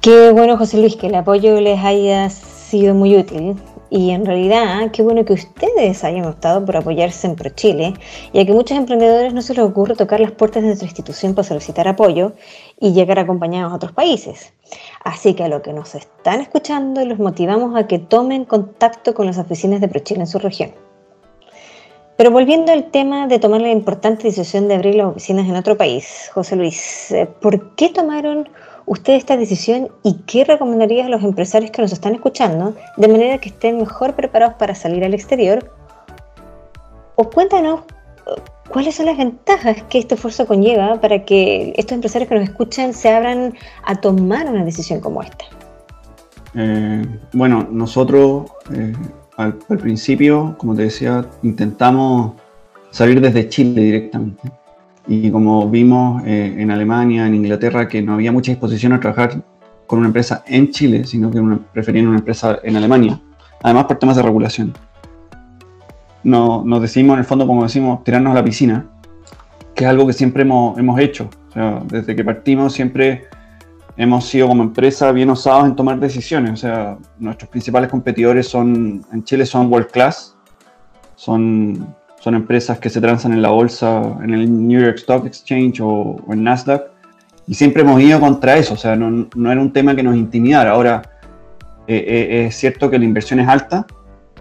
Qué 0.03 0.31
bueno, 0.31 0.59
José 0.59 0.81
Luis, 0.81 0.97
que 0.97 1.07
el 1.07 1.15
apoyo 1.15 1.59
les 1.63 1.83
haya 1.83 2.29
sido 2.29 2.95
muy 2.95 3.17
útil. 3.17 3.57
Y 3.91 4.11
en 4.11 4.27
realidad, 4.27 4.91
qué 4.91 5.03
bueno 5.03 5.25
que 5.25 5.33
ustedes 5.33 6.05
hayan 6.05 6.27
optado 6.27 6.65
por 6.65 6.77
apoyarse 6.77 7.27
en 7.27 7.37
ProChile, 7.37 7.95
ya 8.35 8.45
que 8.45 8.53
a 8.53 8.55
muchos 8.55 8.77
emprendedores 8.77 9.33
no 9.33 9.41
se 9.41 9.55
les 9.55 9.65
ocurre 9.65 9.95
tocar 9.95 10.21
las 10.21 10.33
puertas 10.33 10.63
de 10.63 10.69
nuestra 10.69 10.87
institución 10.87 11.35
para 11.35 11.49
solicitar 11.49 11.89
apoyo 11.89 12.33
y 12.79 12.93
llegar 12.93 13.19
acompañados 13.19 13.73
a 13.73 13.77
otros 13.77 13.93
países. 13.93 14.53
Así 15.05 15.33
que 15.35 15.45
a 15.45 15.49
los 15.49 15.63
que 15.63 15.73
nos 15.73 15.95
están 15.95 16.41
escuchando, 16.41 17.03
los 17.05 17.19
motivamos 17.19 17.77
a 17.77 17.87
que 17.87 17.99
tomen 17.99 18.45
contacto 18.45 19.15
con 19.15 19.27
las 19.27 19.39
oficinas 19.39 19.81
de 19.81 19.89
ProChile 19.89 20.21
en 20.21 20.27
su 20.27 20.39
región. 20.39 20.73
Pero 22.19 22.33
volviendo 22.33 22.73
al 22.73 22.91
tema 22.91 23.29
de 23.29 23.39
tomar 23.39 23.61
la 23.61 23.71
importante 23.71 24.25
decisión 24.25 24.67
de 24.67 24.75
abrir 24.75 24.97
las 24.97 25.07
oficinas 25.07 25.49
en 25.49 25.55
otro 25.55 25.77
país, 25.77 26.29
José 26.35 26.57
Luis, 26.57 27.13
eh, 27.13 27.29
¿por 27.41 27.77
qué 27.77 27.91
tomaron 27.91 28.49
ustedes 28.89 29.21
esta 29.21 29.37
decisión 29.37 29.89
y 30.03 30.15
qué 30.27 30.45
recomendarías 30.45 31.07
a 31.07 31.11
los 31.11 31.23
empresarios 31.23 31.71
que 31.71 31.83
nos 31.83 31.93
están 31.93 32.15
escuchando 32.15 32.75
de 32.97 33.09
manera 33.09 33.39
que 33.39 33.51
estén 33.51 33.79
mejor 33.79 34.15
preparados 34.15 34.55
para 34.55 34.75
salir 34.75 35.05
al 35.05 35.15
exterior? 35.15 35.71
O 37.17 37.31
cuéntanos 37.31 37.81
eh, 37.81 38.41
cuáles 38.71 38.95
son 38.95 39.07
las 39.07 39.17
ventajas 39.17 39.83
que 39.85 39.99
este 39.99 40.15
esfuerzo 40.15 40.47
conlleva 40.47 41.01
para 41.01 41.25
que 41.25 41.73
estos 41.77 41.95
empresarios 41.95 42.29
que 42.29 42.35
nos 42.35 42.45
escuchan 42.49 42.93
se 42.95 43.11
abran 43.11 43.55
a 43.85 43.95
tomar 44.01 44.47
una 44.47 44.65
decisión 44.65 45.01
como 45.01 45.23
esta. 45.23 45.45
Eh, 46.55 47.05
bueno, 47.33 47.69
nosotros 47.71 48.51
al, 49.39 49.55
principio, 49.55 50.57
como 50.59 50.75
te 50.75 50.83
decía, 50.83 51.25
intentamos 51.43 52.33
salir 52.91 53.21
desde 53.21 53.49
Chile 53.49 53.81
directamente. 53.81 54.51
Y 55.09 55.31
como 55.31 55.69
vimos 55.69 56.23
eh, 56.27 56.55
en 56.59 56.71
Alemania, 56.71 57.27
en 57.27 57.35
Inglaterra, 57.35 57.89
que 57.89 58.03
no 58.03 58.15
había 58.15 58.31
mucha 58.31 58.53
disposición 58.53 58.93
a 58.93 59.01
trabajar 59.01 59.43
con 59.87 60.01
una 60.01 60.09
empresa 60.09 60.45
en 60.47 60.71
Chile, 60.71 61.05
sino 61.05 61.31
que 61.31 61.41
preferían 61.73 62.07
una 62.07 62.19
empresa 62.19 62.59
en 62.63 62.77
Alemania, 62.77 63.19
además 63.63 63.87
por 63.87 63.99
temas 63.99 64.17
de 64.17 64.23
regulación. 64.23 64.75
No, 66.23 66.63
nos 66.65 66.83
decimos, 66.83 67.15
en 67.15 67.21
el 67.21 67.25
fondo, 67.25 67.47
como 67.47 67.63
decimos, 67.63 68.05
tirarnos 68.05 68.33
a 68.33 68.35
la 68.35 68.45
piscina, 68.45 68.87
que 69.75 69.85
es 69.85 69.91
algo 69.91 70.07
que 70.07 70.13
siempre 70.13 70.43
hemos, 70.43 70.79
hemos 70.79 71.01
hecho. 71.01 71.31
O 71.49 71.53
sea, 71.53 71.83
desde 71.87 72.15
que 72.15 72.23
partimos 72.23 72.75
siempre 72.75 73.25
hemos 73.97 74.27
sido 74.27 74.49
como 74.49 74.63
empresa 74.63 75.11
bien 75.13 75.31
osados 75.31 75.67
en 75.67 75.77
tomar 75.77 75.99
decisiones. 75.99 76.53
O 76.53 76.57
sea, 76.57 76.99
nuestros 77.19 77.51
principales 77.51 77.91
competidores 77.91 78.49
son 78.49 79.05
en 79.13 79.25
Chile 79.25 79.47
son 79.47 79.71
World 79.73 79.91
Class, 79.91 80.37
son, 81.17 81.95
son 82.21 82.35
empresas 82.35 82.79
que 82.79 82.91
se 82.91 83.01
transan 83.01 83.33
en 83.33 83.43
la 83.43 83.51
bolsa, 83.51 84.03
en 84.23 84.35
el 84.35 84.69
New 84.69 84.81
York 84.81 84.97
Stock 84.99 85.27
Exchange 85.27 85.81
o, 85.81 86.17
en 86.31 86.45
Nasdaq. 86.45 86.83
Y 87.47 87.55
siempre 87.55 87.83
hemos 87.83 88.01
ido 88.01 88.21
contra 88.21 88.57
eso, 88.57 88.75
o 88.75 88.77
sea, 88.77 88.95
no, 88.95 89.29
no 89.35 89.53
era 89.53 89.61
un 89.61 89.73
tema 89.73 89.95
que 89.97 90.03
nos 90.03 90.17
intimidara. 90.17 90.73
Ahora, 90.73 91.03
eh, 91.87 92.05
eh, 92.07 92.47
es 92.47 92.57
cierto 92.57 92.91
que 92.91 92.99
la 92.99 93.07
inversión 93.07 93.41
es 93.41 93.49
alta, 93.49 93.87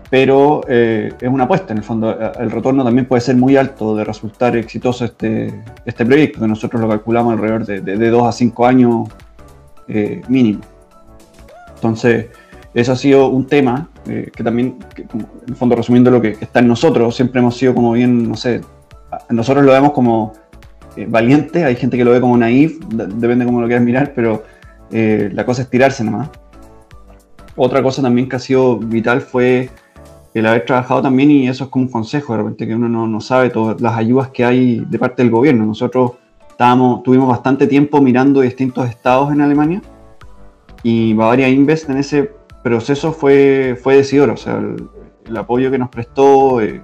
pero 0.10 0.62
eh, 0.68 1.14
es 1.20 1.30
una 1.30 1.46
apuesta. 1.46 1.72
En 1.72 1.78
el 1.78 1.84
fondo, 1.84 2.18
el 2.38 2.52
retorno 2.52 2.84
también 2.84 3.06
puede 3.06 3.22
ser 3.22 3.38
muy 3.38 3.56
alto 3.56 3.96
de 3.96 4.04
resultar 4.04 4.58
exitoso 4.58 5.06
este, 5.06 5.64
este 5.86 6.06
proyecto, 6.06 6.42
que 6.42 6.48
nosotros 6.48 6.82
lo 6.82 6.90
calculamos 6.90 7.34
alrededor 7.34 7.66
de, 7.66 7.82
de, 7.82 7.98
de 7.98 8.10
2 8.10 8.28
a 8.28 8.32
5 8.32 8.66
años 8.66 9.10
eh, 9.88 10.22
mínimo. 10.28 10.62
Entonces, 11.76 12.28
eso 12.74 12.92
ha 12.92 12.96
sido 12.96 13.30
un 13.30 13.48
tema 13.48 13.90
eh, 14.08 14.32
que 14.36 14.44
también, 14.44 14.78
en 14.98 15.28
el 15.48 15.56
fondo 15.56 15.76
resumiendo 15.76 16.12
lo 16.12 16.22
que, 16.22 16.30
está 16.30 16.60
en 16.60 16.68
nosotros, 16.68 17.16
siempre 17.16 17.40
hemos 17.40 17.58
sido 17.58 17.74
como 17.76 17.94
bien, 17.94 18.30
no 18.30 18.36
sé, 18.36 18.62
nosotros 19.30 19.66
lo 19.66 19.72
vemos 19.72 19.92
como 19.92 20.34
eh, 20.96 21.06
valiente, 21.08 21.64
hay 21.66 21.76
gente 21.76 21.98
que 21.98 22.04
lo 22.04 22.12
ve 22.12 22.22
como 22.22 22.38
naif, 22.38 22.80
depende 22.88 23.46
cómo 23.46 23.62
lo 23.62 23.68
quieras 23.68 23.84
mirar, 23.84 24.14
pero 24.16 24.44
la 24.90 25.46
cosa 25.46 25.64
es 25.64 25.70
tirarse 25.70 26.02
nomás. 26.02 26.30
Otra 27.58 27.84
cosa 27.84 28.02
también 28.02 28.30
que 28.30 28.38
ha 28.38 28.40
sido 28.40 28.78
vital 28.78 29.20
fue 29.20 29.70
el 30.34 30.46
haber 30.46 30.66
trabajado 30.66 31.02
también, 31.02 31.32
y 31.32 31.48
eso 31.48 31.66
es 31.66 31.70
como 31.70 31.86
un 31.86 31.92
consejo, 31.92 32.34
de 32.34 32.40
repente 32.40 32.68
que 32.68 32.76
uno 32.76 32.88
no, 32.88 33.08
no 33.08 33.20
sabe 33.20 33.50
todas 33.50 33.82
las 33.82 33.98
ayudas 33.98 34.30
que 34.30 34.46
hay 34.46 34.86
de 34.88 35.00
parte 35.00 35.24
del 35.24 35.32
gobierno. 35.32 35.66
Nosotros 35.66 36.12
estábamos, 36.50 37.04
tuvimos 37.04 37.28
bastante 37.28 37.68
tiempo 37.68 38.02
mirando 38.02 38.42
distintos 38.42 38.90
estados 38.90 39.32
en 39.32 39.42
Alemania 39.42 39.82
y 40.84 41.14
Bavaria 41.14 41.50
Invest 41.50 41.90
en 41.90 41.98
ese 41.98 42.32
proceso 42.68 43.12
fue, 43.12 43.78
fue 43.82 43.98
decidor, 43.98 44.30
o 44.32 44.38
sea, 44.38 44.58
el, 44.58 45.38
apoyo 45.38 45.70
que 45.72 45.78
nos 45.78 45.90
prestó. 45.90 46.62
Eh, 46.62 46.82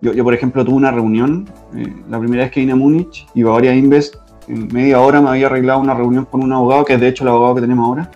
yo, 0.00 0.12
yo, 0.12 0.24
por 0.24 0.34
ejemplo, 0.34 0.64
tuve 0.64 0.74
una 0.74 0.90
reunión 0.90 1.48
eh, 1.74 1.92
la 2.08 2.18
primera 2.18 2.44
vez 2.44 2.52
que 2.52 2.60
vine 2.60 2.72
a 2.72 2.76
Múnich 2.76 3.26
y 3.34 3.42
Bavaria 3.42 3.74
Invest 3.74 4.16
en 4.48 4.68
media 4.68 5.00
hora 5.00 5.20
me 5.20 5.30
había 5.30 5.46
arreglado 5.46 5.80
una 5.80 5.94
reunión 5.94 6.24
con 6.24 6.42
un 6.42 6.52
abogado, 6.52 6.84
que 6.84 6.94
es 6.94 7.00
de 7.00 7.08
hecho 7.08 7.24
el 7.24 7.28
abogado 7.28 7.56
que 7.56 7.60
tenemos 7.62 7.86
ahora, 7.86 8.10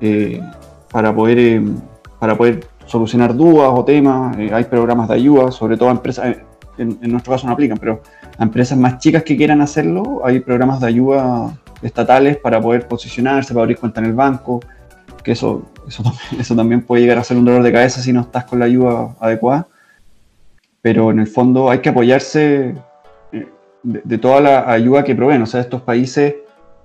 eh, 0.00 0.40
para, 0.90 1.14
poder, 1.14 1.62
para 2.18 2.36
poder 2.36 2.66
solucionar 2.86 3.34
dudas 3.36 3.70
o 3.72 3.84
temas. 3.84 4.36
hay 4.36 4.64
programas 4.64 5.08
de 5.08 5.14
ayuda, 5.14 5.50
sobre 5.50 5.76
todo 5.76 5.88
a 5.88 5.92
empresas, 5.92 6.36
en, 6.78 6.98
en 7.02 7.10
nuestro 7.10 7.32
caso 7.32 7.46
no 7.46 7.52
aplican, 7.52 7.78
pero 7.78 8.00
a 8.38 8.42
empresas 8.42 8.78
más 8.78 8.98
chicas 8.98 9.22
que 9.22 9.36
quieran 9.36 9.60
hacerlo, 9.60 10.22
hay 10.24 10.40
programas 10.40 10.80
de 10.80 10.86
ayuda 10.86 11.52
estatales 11.82 12.36
para 12.38 12.60
poder 12.60 12.88
posicionarse, 12.88 13.52
para 13.52 13.64
abrir 13.64 13.78
cuenta 13.78 14.00
en 14.00 14.06
el 14.06 14.14
banco, 14.14 14.60
que 15.22 15.32
eso, 15.32 15.62
eso, 16.38 16.56
también 16.56 16.82
puede 16.82 17.02
llegar 17.02 17.18
a 17.18 17.24
ser 17.24 17.36
un 17.36 17.44
dolor 17.44 17.62
de 17.62 17.72
cabeza 17.72 18.00
si 18.00 18.12
no 18.12 18.22
estás 18.22 18.44
con 18.44 18.58
la 18.58 18.66
ayuda 18.66 19.14
adecuada. 19.20 19.66
Pero 20.80 21.10
en 21.10 21.20
el 21.20 21.26
fondo 21.26 21.70
hay 21.70 21.78
que 21.78 21.90
apoyarse 21.90 22.74
eh, 23.32 23.48
de, 23.82 24.18
toda 24.18 24.40
la 24.40 24.70
ayuda 24.70 25.04
que 25.04 25.14
proveen, 25.14 25.42
o 25.42 25.46
sea, 25.46 25.60
estos 25.60 25.82
países 25.82 26.34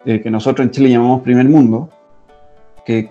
eh, 0.05 0.21
que 0.21 0.29
nosotros 0.29 0.65
en 0.65 0.71
Chile 0.71 0.89
llamamos 0.89 1.21
primer 1.21 1.45
mundo, 1.49 1.89
que, 2.85 3.09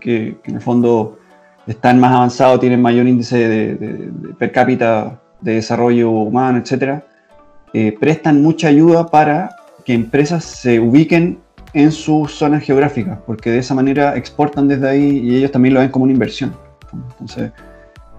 que, 0.00 0.36
en 0.44 0.54
el 0.54 0.60
fondo 0.60 1.18
están 1.66 1.98
más 2.00 2.12
avanzados, 2.12 2.60
tienen 2.60 2.80
mayor 2.80 3.06
índice 3.06 3.36
de, 3.48 3.74
de 3.74 4.34
per 4.34 4.52
cápita 4.52 5.20
de 5.40 5.54
desarrollo 5.54 6.10
humano, 6.10 6.58
etcétera, 6.58 7.04
eh, 7.74 7.96
prestan 7.98 8.42
mucha 8.42 8.68
ayuda 8.68 9.06
para 9.06 9.56
que 9.84 9.92
empresas 9.94 10.44
se 10.44 10.78
ubiquen 10.78 11.38
en 11.74 11.90
sus 11.90 12.34
zonas 12.34 12.62
geográficas, 12.62 13.18
porque 13.26 13.50
de 13.50 13.58
esa 13.58 13.74
manera 13.74 14.16
exportan 14.16 14.68
desde 14.68 14.88
ahí 14.88 15.18
y 15.18 15.36
ellos 15.36 15.50
también 15.50 15.74
lo 15.74 15.80
ven 15.80 15.90
como 15.90 16.04
una 16.04 16.12
inversión. 16.12 16.54
Entonces, 16.92 17.50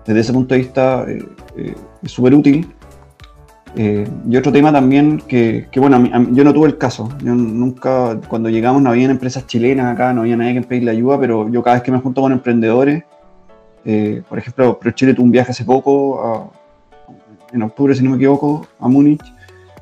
desde 0.06 0.20
ese 0.20 0.34
punto 0.34 0.56
de 0.56 0.62
vista 0.62 1.06
eh, 1.08 1.24
eh, 1.58 1.76
es 2.02 2.12
súper 2.12 2.34
útil. 2.34 2.68
y 3.76 4.38
otro 4.38 4.52
tema 4.52 4.72
también 4.72 5.20
que, 5.28 5.68
bueno, 5.78 6.04
yo 6.32 6.44
no 6.44 6.54
tuve 6.54 6.68
el 6.68 6.78
caso, 6.78 7.10
yo 7.24 7.34
nunca, 7.34 8.20
cuando 8.28 8.50
llegamos 8.50 8.82
no 8.82 8.90
había 8.90 9.10
empresas 9.10 9.48
chilenas 9.48 9.94
acá, 9.94 10.14
no 10.14 10.22
había 10.22 10.36
nadie 10.38 10.54
que 10.56 10.62
pedirle 10.62 10.92
ayuda, 10.92 11.20
pero 11.20 11.50
yo 11.50 11.64
cada 11.64 11.78
vez 11.78 11.84
que 11.84 11.92
me 11.92 12.00
junto 12.00 12.22
con 12.22 12.32
emprendedores, 12.32 13.04
por 14.30 14.38
ejemplo, 14.38 14.80
Chile 14.94 15.14
tuvo 15.14 15.26
un 15.26 15.32
viaje 15.32 15.52
hace 15.52 15.66
poco, 15.66 16.52
en 17.52 17.62
octubre 17.64 17.96
si 17.96 18.04
no 18.04 18.12
me 18.12 18.18
equivoco, 18.18 18.68
a 18.80 18.88
Múnich, 18.88 19.24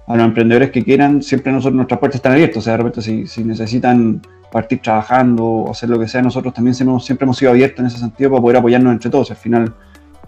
a 0.07 0.15
los 0.15 0.25
emprendedores 0.25 0.71
que 0.71 0.83
quieran, 0.83 1.21
siempre 1.21 1.51
nosotros 1.51 1.75
nuestras 1.75 1.99
puertas 1.99 2.17
están 2.17 2.33
abiertas. 2.33 2.57
O 2.57 2.61
sea, 2.61 2.73
de 2.73 2.77
repente 2.77 3.01
si, 3.01 3.27
si 3.27 3.43
necesitan 3.43 4.21
partir 4.51 4.81
trabajando 4.81 5.43
o 5.43 5.71
hacer 5.71 5.89
lo 5.89 5.99
que 5.99 6.07
sea, 6.07 6.21
nosotros 6.21 6.53
también 6.53 6.75
siempre 6.75 7.23
hemos 7.23 7.37
sido 7.37 7.51
abiertos 7.51 7.79
en 7.79 7.85
ese 7.85 7.97
sentido 7.97 8.29
para 8.31 8.41
poder 8.41 8.57
apoyarnos 8.57 8.93
entre 8.93 9.09
todos. 9.09 9.31
Al 9.31 9.37
final, 9.37 9.73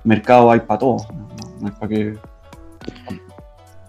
mercado 0.04 0.50
hay 0.50 0.62
para 0.62 0.80
todos. 0.80 1.08
No, 1.60 1.68
es 1.68 1.74
para 1.76 1.90
que... 1.90 2.18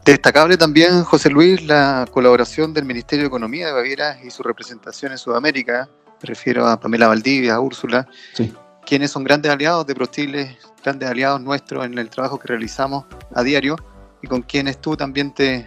Destacable 0.05 0.59
también, 0.59 1.03
José 1.05 1.31
Luis, 1.31 1.65
la 1.65 2.07
colaboración 2.11 2.75
del 2.75 2.85
Ministerio 2.85 3.23
de 3.23 3.29
Economía 3.29 3.69
de 3.69 3.73
Baviera 3.73 4.19
y 4.23 4.31
su 4.31 4.43
representación 4.43 5.13
en 5.13 5.19
Sudamérica. 5.19 5.89
Me 6.23 6.27
refiero 6.27 6.67
a 6.67 6.79
Pamela 6.79 7.09
Valdivia, 7.09 7.55
a 7.55 7.61
Úrsula, 7.61 8.07
sí. 8.35 8.53
quienes 8.85 9.13
son 9.13 9.25
grandes 9.25 9.51
aliados 9.51 9.87
de 9.87 9.95
Prostiles, 9.95 10.59
grandes 10.83 11.09
aliados 11.09 11.41
nuestros 11.41 11.87
en 11.87 11.97
el 11.97 12.11
trabajo 12.11 12.39
que 12.39 12.49
realizamos 12.49 13.07
a 13.35 13.43
diario 13.43 13.77
y 14.25 14.27
con 14.27 14.41
quienes 14.41 14.79
tú 14.79 14.97
también 14.97 15.33
te, 15.33 15.67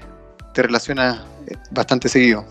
te 0.51 0.63
relacionas 0.63 1.23
eh, 1.45 1.55
bastante 1.69 2.09
seguido. 2.09 2.43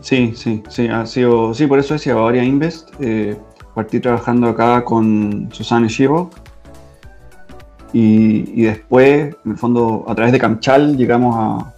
Sí, 0.00 0.34
sí, 0.36 0.62
sí, 0.68 0.86
ha 0.88 1.06
sido, 1.06 1.54
sí, 1.54 1.66
por 1.66 1.78
eso 1.78 1.94
decía 1.94 2.14
Bavaria 2.14 2.44
Invest. 2.44 2.90
Eh, 3.00 3.38
partí 3.74 4.00
trabajando 4.00 4.48
acá 4.48 4.84
con 4.84 5.48
Susana 5.50 5.86
Shiro 5.88 6.28
y, 7.94 8.60
y, 8.60 8.64
después, 8.64 9.34
en 9.46 9.52
el 9.52 9.56
fondo, 9.56 10.04
a 10.06 10.14
través 10.14 10.30
de 10.30 10.38
Camchal 10.38 10.98
llegamos 10.98 11.34
a, 11.38 11.74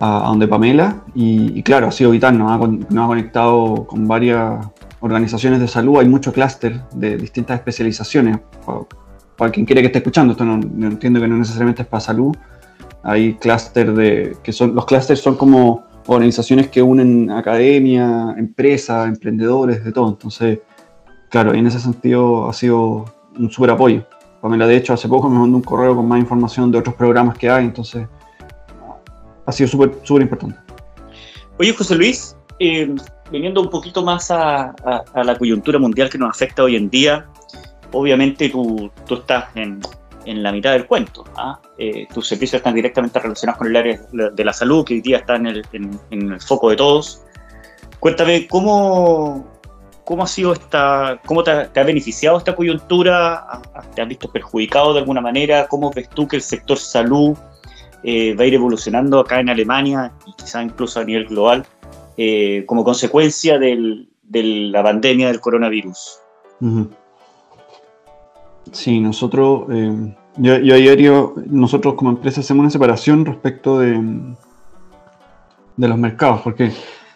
a, 0.00 0.26
donde 0.26 0.48
Pamela 0.48 0.96
y, 1.14 1.62
claro, 1.62 1.86
ha 1.86 1.92
sido 1.92 2.10
vital, 2.10 2.36
nos 2.36 2.50
ha, 2.50 2.58
nos 2.58 3.04
ha 3.04 3.06
conectado 3.06 3.86
con 3.86 4.08
varias 4.08 4.66
organizaciones 4.98 5.60
de 5.60 5.68
salud, 5.68 6.00
hay 6.00 6.08
mucho 6.08 6.32
clúster 6.32 6.80
de 6.92 7.16
distintas 7.18 7.58
especializaciones. 7.58 8.38
Para, 9.36 9.50
quien 9.50 9.66
quiere 9.66 9.80
que 9.80 9.86
esté 9.86 9.98
escuchando, 9.98 10.32
esto 10.32 10.44
no, 10.44 10.58
no 10.58 10.86
entiendo 10.86 11.20
que 11.20 11.28
no 11.28 11.36
necesariamente 11.36 11.82
es 11.82 11.88
para 11.88 12.00
salud, 12.00 12.36
hay 13.02 13.34
clúster 13.34 13.92
de, 13.92 14.36
que 14.42 14.52
son, 14.52 14.74
los 14.74 14.86
clústeres 14.86 15.20
son 15.20 15.36
como 15.36 15.84
organizaciones 16.06 16.68
que 16.68 16.82
unen 16.82 17.30
academia, 17.30 18.34
empresas, 18.36 19.08
emprendedores, 19.08 19.84
de 19.84 19.92
todo. 19.92 20.08
Entonces, 20.08 20.60
claro, 21.28 21.54
en 21.54 21.66
ese 21.66 21.80
sentido 21.80 22.48
ha 22.48 22.52
sido 22.52 23.04
un 23.38 23.50
súper 23.50 23.70
apoyo. 23.70 24.06
Pamela, 24.40 24.66
de 24.66 24.76
hecho, 24.76 24.92
hace 24.92 25.08
poco 25.08 25.28
me 25.28 25.38
mandó 25.38 25.56
un 25.56 25.62
correo 25.62 25.96
con 25.96 26.06
más 26.06 26.18
información 26.18 26.70
de 26.70 26.78
otros 26.78 26.94
programas 26.94 27.36
que 27.38 27.48
hay, 27.48 27.64
entonces 27.64 28.06
ha 29.46 29.52
sido 29.52 29.68
súper 29.68 29.92
súper 30.02 30.22
importante. 30.22 30.58
Oye, 31.58 31.72
José 31.72 31.94
Luis, 31.94 32.36
eh, 32.58 32.94
viniendo 33.30 33.62
un 33.62 33.70
poquito 33.70 34.02
más 34.02 34.30
a, 34.30 34.74
a, 35.14 35.24
la 35.24 35.36
coyuntura 35.36 35.78
mundial 35.78 36.10
que 36.10 36.18
nos 36.18 36.30
afecta 36.30 36.62
hoy 36.62 36.76
en 36.76 36.90
día, 36.90 37.26
obviamente 37.94 38.48
tú, 38.48 38.90
tú 39.06 39.14
estás 39.14 39.46
en, 39.54 39.80
en 40.26 40.42
la 40.42 40.52
mitad 40.52 40.72
del 40.72 40.86
cuento. 40.86 41.24
¿ah? 41.36 41.60
Eh, 41.78 42.06
tus 42.12 42.28
servicios 42.28 42.60
están 42.60 42.74
directamente 42.74 43.18
relacionados 43.18 43.58
con 43.58 43.68
el 43.68 43.76
área 43.76 44.00
de 44.12 44.44
la 44.44 44.52
salud, 44.52 44.84
que 44.84 44.94
hoy 44.94 45.00
día 45.00 45.18
está 45.18 45.36
en 45.36 45.46
el, 45.46 45.66
en, 45.72 46.32
el 46.32 46.40
foco 46.40 46.70
de 46.70 46.76
todos. 46.76 47.22
Cuéntame, 48.00 48.46
¿cómo, 48.48 49.46
cómo 50.04 50.24
ha 50.24 50.26
sido 50.26 50.52
esta, 50.52 51.20
cómo 51.24 51.42
te 51.42 51.50
ha, 51.50 51.84
beneficiado 51.84 52.38
esta 52.38 52.54
coyuntura? 52.54 53.62
¿Te 53.94 54.02
has 54.02 54.08
visto 54.08 54.30
perjudicado 54.30 54.92
de 54.92 55.00
alguna 55.00 55.20
manera? 55.20 55.66
¿Cómo 55.68 55.90
ves 55.90 56.08
tú 56.10 56.28
que 56.28 56.36
el 56.36 56.42
sector 56.42 56.78
salud 56.78 57.36
eh, 58.02 58.34
va 58.34 58.44
a 58.44 58.46
ir 58.46 58.54
evolucionando 58.54 59.20
acá 59.20 59.40
en 59.40 59.48
Alemania 59.48 60.12
y 60.26 60.32
quizá 60.34 60.62
incluso 60.62 61.00
a 61.00 61.04
nivel 61.04 61.26
global 61.26 61.64
eh, 62.16 62.64
como 62.66 62.84
consecuencia 62.84 63.58
del, 63.58 64.08
de 64.22 64.42
la 64.42 64.82
pandemia 64.82 65.28
del 65.28 65.40
coronavirus? 65.40 66.20
Sí, 68.74 68.98
nosotros, 68.98 69.66
eh, 69.70 70.14
yo, 70.36 70.58
yo 70.58 71.34
nosotros 71.46 71.94
como 71.94 72.10
empresa 72.10 72.40
hacemos 72.40 72.62
una 72.62 72.70
separación 72.70 73.24
respecto 73.24 73.78
de, 73.78 74.34
de 75.76 75.88
los 75.88 75.96
mercados, 75.96 76.40
porque 76.42 76.72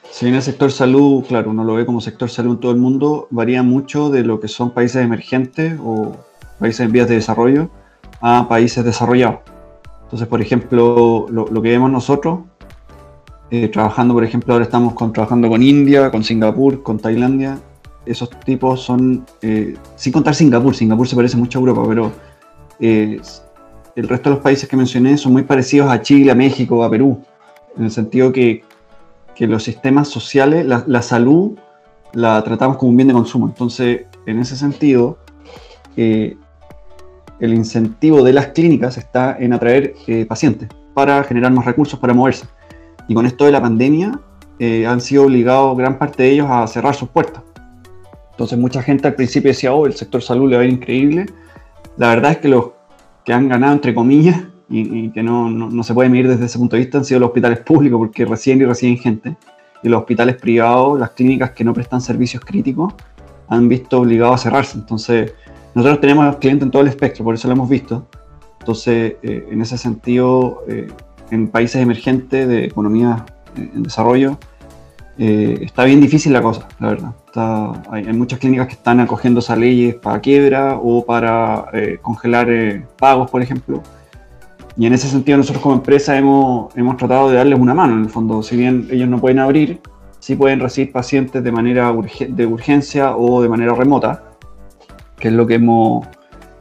si 0.08 0.24
bien 0.24 0.36
el 0.36 0.42
sector 0.42 0.70
salud, 0.70 1.24
claro, 1.26 1.50
uno 1.50 1.64
lo 1.64 1.74
ve 1.74 1.84
como 1.84 2.00
sector 2.00 2.30
salud 2.30 2.52
en 2.52 2.60
todo 2.60 2.70
el 2.70 2.78
mundo, 2.78 3.26
varía 3.30 3.64
mucho 3.64 4.08
de 4.08 4.22
lo 4.22 4.38
que 4.38 4.46
son 4.46 4.70
países 4.70 5.02
emergentes 5.04 5.76
o 5.84 6.16
países 6.60 6.86
en 6.86 6.92
vías 6.92 7.08
de 7.08 7.16
desarrollo 7.16 7.70
a 8.20 8.48
países 8.48 8.84
desarrollados. 8.84 9.40
Entonces, 10.04 10.28
por 10.28 10.40
ejemplo, 10.40 11.26
lo, 11.28 11.62
que 11.62 11.70
vemos 11.70 11.90
nosotros, 11.90 12.40
eh, 13.50 13.66
trabajando, 13.66 14.14
por 14.14 14.22
ejemplo, 14.22 14.52
ahora 14.54 14.64
estamos 14.64 14.94
trabajando 15.12 15.48
con 15.48 15.60
India, 15.60 16.12
con 16.12 16.22
Singapur, 16.22 16.84
con 16.84 17.00
Tailandia, 17.00 17.58
esos 18.08 18.30
tipos 18.40 18.82
son, 18.82 19.24
eh, 19.42 19.76
sin 19.96 20.12
contar 20.12 20.34
Singapur, 20.34 20.74
Singapur 20.74 21.06
se 21.06 21.14
parece 21.14 21.36
mucho 21.36 21.58
a 21.58 21.60
Europa, 21.60 21.84
pero 21.86 22.12
eh, 22.80 23.20
el 23.94 24.08
resto 24.08 24.30
de 24.30 24.36
los 24.36 24.42
países 24.42 24.68
que 24.68 24.76
mencioné 24.76 25.16
son 25.18 25.32
muy 25.32 25.42
parecidos 25.42 25.90
a 25.90 26.00
Chile, 26.00 26.30
a 26.30 26.34
México, 26.34 26.82
a 26.82 26.90
Perú. 26.90 27.20
en 27.76 27.84
el 27.84 27.90
sentido 27.90 28.32
que, 28.32 28.64
los 29.40 29.62
sistemas 29.62 30.08
sociales, 30.08 30.66
la, 30.66 31.02
salud, 31.02 31.56
la 32.12 32.42
tratamos 32.42 32.76
como 32.76 32.90
un 32.90 32.96
bien 32.96 33.06
de 33.06 33.14
consumo. 33.14 33.46
Entonces, 33.46 34.06
en 34.26 34.40
ese 34.40 34.56
sentido, 34.56 35.16
eh, 35.96 36.36
el 37.38 37.54
incentivo 37.54 38.24
de 38.24 38.32
las 38.32 38.48
clínicas 38.48 38.98
está 38.98 39.36
en 39.38 39.52
atraer 39.52 39.94
pacientes 40.26 40.68
para 40.92 41.22
generar 41.22 41.52
más 41.52 41.66
recursos 41.66 42.00
para 42.00 42.12
moverse. 42.14 42.46
Y 43.06 43.14
con 43.14 43.26
esto 43.26 43.44
de 43.44 43.52
la 43.52 43.62
pandemia, 43.62 44.18
han 44.88 45.00
sido 45.00 45.26
obligados 45.26 45.78
gran 45.78 46.00
parte 46.00 46.24
de 46.24 46.30
ellos 46.32 46.48
a 46.50 46.66
cerrar 46.66 46.96
sus 46.96 47.08
puertas. 47.08 47.44
Entonces 48.38 48.56
mucha 48.56 48.84
gente 48.84 49.08
al 49.08 49.16
principio 49.16 49.50
decía, 49.50 49.74
oh, 49.74 49.84
el 49.84 49.94
sector 49.94 50.22
salud 50.22 50.48
le 50.48 50.54
va 50.54 50.62
a 50.62 50.64
ir 50.64 50.72
increíble. 50.72 51.26
La 51.96 52.10
verdad 52.10 52.30
es 52.30 52.38
que 52.38 52.46
los 52.46 52.66
que 53.24 53.32
han 53.32 53.48
ganado, 53.48 53.72
entre 53.72 53.92
comillas, 53.92 54.44
y, 54.70 55.10
que 55.10 55.24
no, 55.24 55.50
no, 55.50 55.82
se 55.82 55.92
puede 55.92 56.08
medir 56.08 56.28
desde 56.28 56.44
ese 56.44 56.56
punto 56.56 56.76
de 56.76 56.82
vista, 56.82 56.98
han 56.98 57.04
sido 57.04 57.18
los 57.18 57.30
hospitales 57.30 57.58
públicos, 57.58 57.98
porque 57.98 58.24
reciben 58.24 58.60
y 58.60 58.64
reciben 58.64 58.96
gente. 58.96 59.36
Y 59.82 59.88
los 59.88 59.98
hospitales 59.98 60.36
privados, 60.36 61.00
las 61.00 61.10
clínicas 61.10 61.50
que 61.50 61.64
no 61.64 61.74
prestan 61.74 62.00
servicios 62.00 62.44
críticos, 62.44 62.94
han 63.48 63.68
visto 63.68 64.02
obligados 64.02 64.36
a 64.36 64.38
cerrarse. 64.38 64.78
Entonces, 64.78 65.34
nosotros 65.74 66.00
tenemos 66.00 66.36
clientes 66.36 66.64
en 66.64 66.70
todo 66.70 66.82
el 66.82 66.88
espectro, 66.88 67.24
por 67.24 67.34
eso 67.34 67.48
lo 67.48 67.54
hemos 67.54 67.68
visto. 67.68 68.06
Entonces, 68.60 69.14
eh, 69.20 69.48
en 69.50 69.60
ese 69.60 69.76
sentido, 69.76 70.62
eh, 70.68 70.86
en 71.32 71.48
países 71.48 71.82
emergentes 71.82 72.46
de 72.46 72.66
economía 72.66 73.26
eh, 73.56 73.68
en 73.74 73.82
desarrollo, 73.82 74.38
está 75.18 75.84
bien 75.84 76.00
difícil 76.00 76.32
la 76.32 76.40
cosa, 76.40 76.68
la 76.78 76.88
verdad. 76.88 77.12
hay, 77.90 78.04
muchas 78.12 78.38
clínicas 78.38 78.68
que 78.68 78.74
están 78.74 79.00
acogiendo 79.00 79.40
esas 79.40 79.58
leyes 79.58 79.96
para 79.96 80.20
quiebra 80.20 80.78
o 80.80 81.04
para 81.04 81.66
congelar 82.02 82.48
pagos, 82.98 83.30
por 83.30 83.42
ejemplo. 83.42 83.82
Y 84.76 84.86
en 84.86 84.92
ese 84.92 85.08
sentido 85.08 85.38
nosotros 85.38 85.60
como 85.60 85.74
empresa 85.74 86.16
hemos, 86.16 86.76
hemos 86.76 86.96
tratado 86.96 87.30
de 87.30 87.36
darles 87.36 87.58
una 87.58 87.74
mano, 87.74 87.94
en 87.94 88.04
el 88.04 88.10
fondo. 88.10 88.44
Si 88.44 88.56
bien 88.56 88.86
ellos 88.92 89.08
no 89.08 89.20
pueden 89.20 89.40
abrir, 89.40 89.80
sí 90.20 90.36
pueden 90.36 90.60
recibir 90.60 90.92
pacientes 90.92 91.42
de 91.42 91.50
manera 91.50 91.92
de 92.28 92.46
urgencia 92.46 93.16
o 93.16 93.42
de 93.42 93.48
manera 93.48 93.74
remota 93.74 94.28
que 95.18 95.28
es 95.28 95.34
lo 95.34 95.46
que 95.46 95.54
hemos 95.54 96.06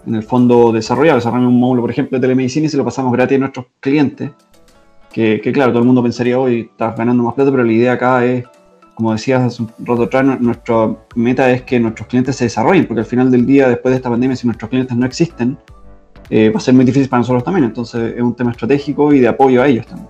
en 0.05 0.15
el 0.15 0.23
fondo 0.23 0.71
desarrollado. 0.71 1.17
Desarrollamos 1.17 1.53
un 1.53 1.59
módulo, 1.59 1.81
por 1.81 1.91
ejemplo, 1.91 2.17
de 2.17 2.21
telemedicina 2.21 2.65
y 2.65 2.69
se 2.69 2.77
lo 2.77 2.85
pasamos 2.85 3.11
gratis 3.13 3.35
a 3.35 3.39
nuestros 3.39 3.65
clientes. 3.79 4.31
Que, 5.17 5.51
claro, 5.51 5.71
todo 5.71 5.79
el 5.79 5.87
mundo 5.87 6.03
pensaría, 6.03 6.37
hoy 6.37 6.69
estás 6.71 6.95
ganando 6.95 7.23
más 7.23 7.33
plata, 7.33 7.49
pero 7.49 7.63
la 7.63 7.71
idea 7.71 7.93
acá 7.93 8.23
es, 8.23 8.45
como 8.93 9.11
decías 9.13 9.41
hace 9.41 9.63
un 9.63 9.71
rato 9.79 10.03
atrás, 10.03 10.39
nuestra 10.39 10.95
meta 11.15 11.49
es 11.49 11.63
que 11.63 11.79
nuestros 11.79 12.07
clientes 12.07 12.35
se 12.35 12.43
desarrollen, 12.43 12.85
porque 12.85 12.99
al 12.99 13.07
final 13.07 13.31
del 13.31 13.43
día, 13.43 13.67
después 13.67 13.93
de 13.93 13.95
esta 13.95 14.11
pandemia, 14.11 14.35
si 14.35 14.45
nuestros 14.45 14.69
clientes 14.69 14.95
no 14.95 15.07
existen, 15.07 15.57
eh, 16.29 16.51
va 16.51 16.57
a 16.57 16.59
ser 16.59 16.75
muy 16.75 16.85
difícil 16.85 17.09
para 17.09 17.21
nosotros 17.21 17.43
también. 17.43 17.65
Entonces 17.65 18.13
es 18.15 18.21
un 18.21 18.35
tema 18.35 18.51
estratégico 18.51 19.11
y 19.11 19.19
de 19.19 19.27
apoyo 19.27 19.63
a 19.63 19.67
ellos 19.67 19.87
también. 19.87 20.09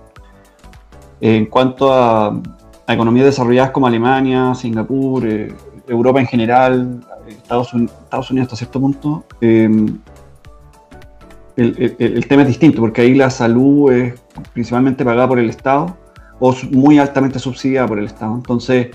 en 1.22 1.46
cuanto 1.46 1.90
a, 1.90 2.38
economías 2.86 3.24
desarrolladas 3.24 3.70
como 3.70 3.86
Alemania, 3.86 4.54
Singapur, 4.54 5.26
eh, 5.26 5.54
Europa 5.86 6.20
en 6.20 6.26
general, 6.26 7.00
Estados, 7.26 7.72
Unidos 7.72 8.46
hasta 8.46 8.56
cierto 8.56 8.78
punto, 8.78 9.24
em, 11.58 11.96
el, 11.98 12.26
tema 12.26 12.42
es 12.42 12.48
distinto, 12.48 12.80
porque 12.80 13.02
ahí 13.02 13.14
la 13.14 13.30
salud 13.30 13.92
es 13.92 14.14
principalmente 14.52 15.04
pagada 15.04 15.28
por 15.28 15.38
el 15.38 15.50
Estado 15.50 15.96
o 16.40 16.54
muy 16.70 16.98
altamente 16.98 17.38
subsidiada 17.38 17.86
por 17.86 17.98
el 17.98 18.06
Estado. 18.06 18.34
Entonces, 18.34 18.88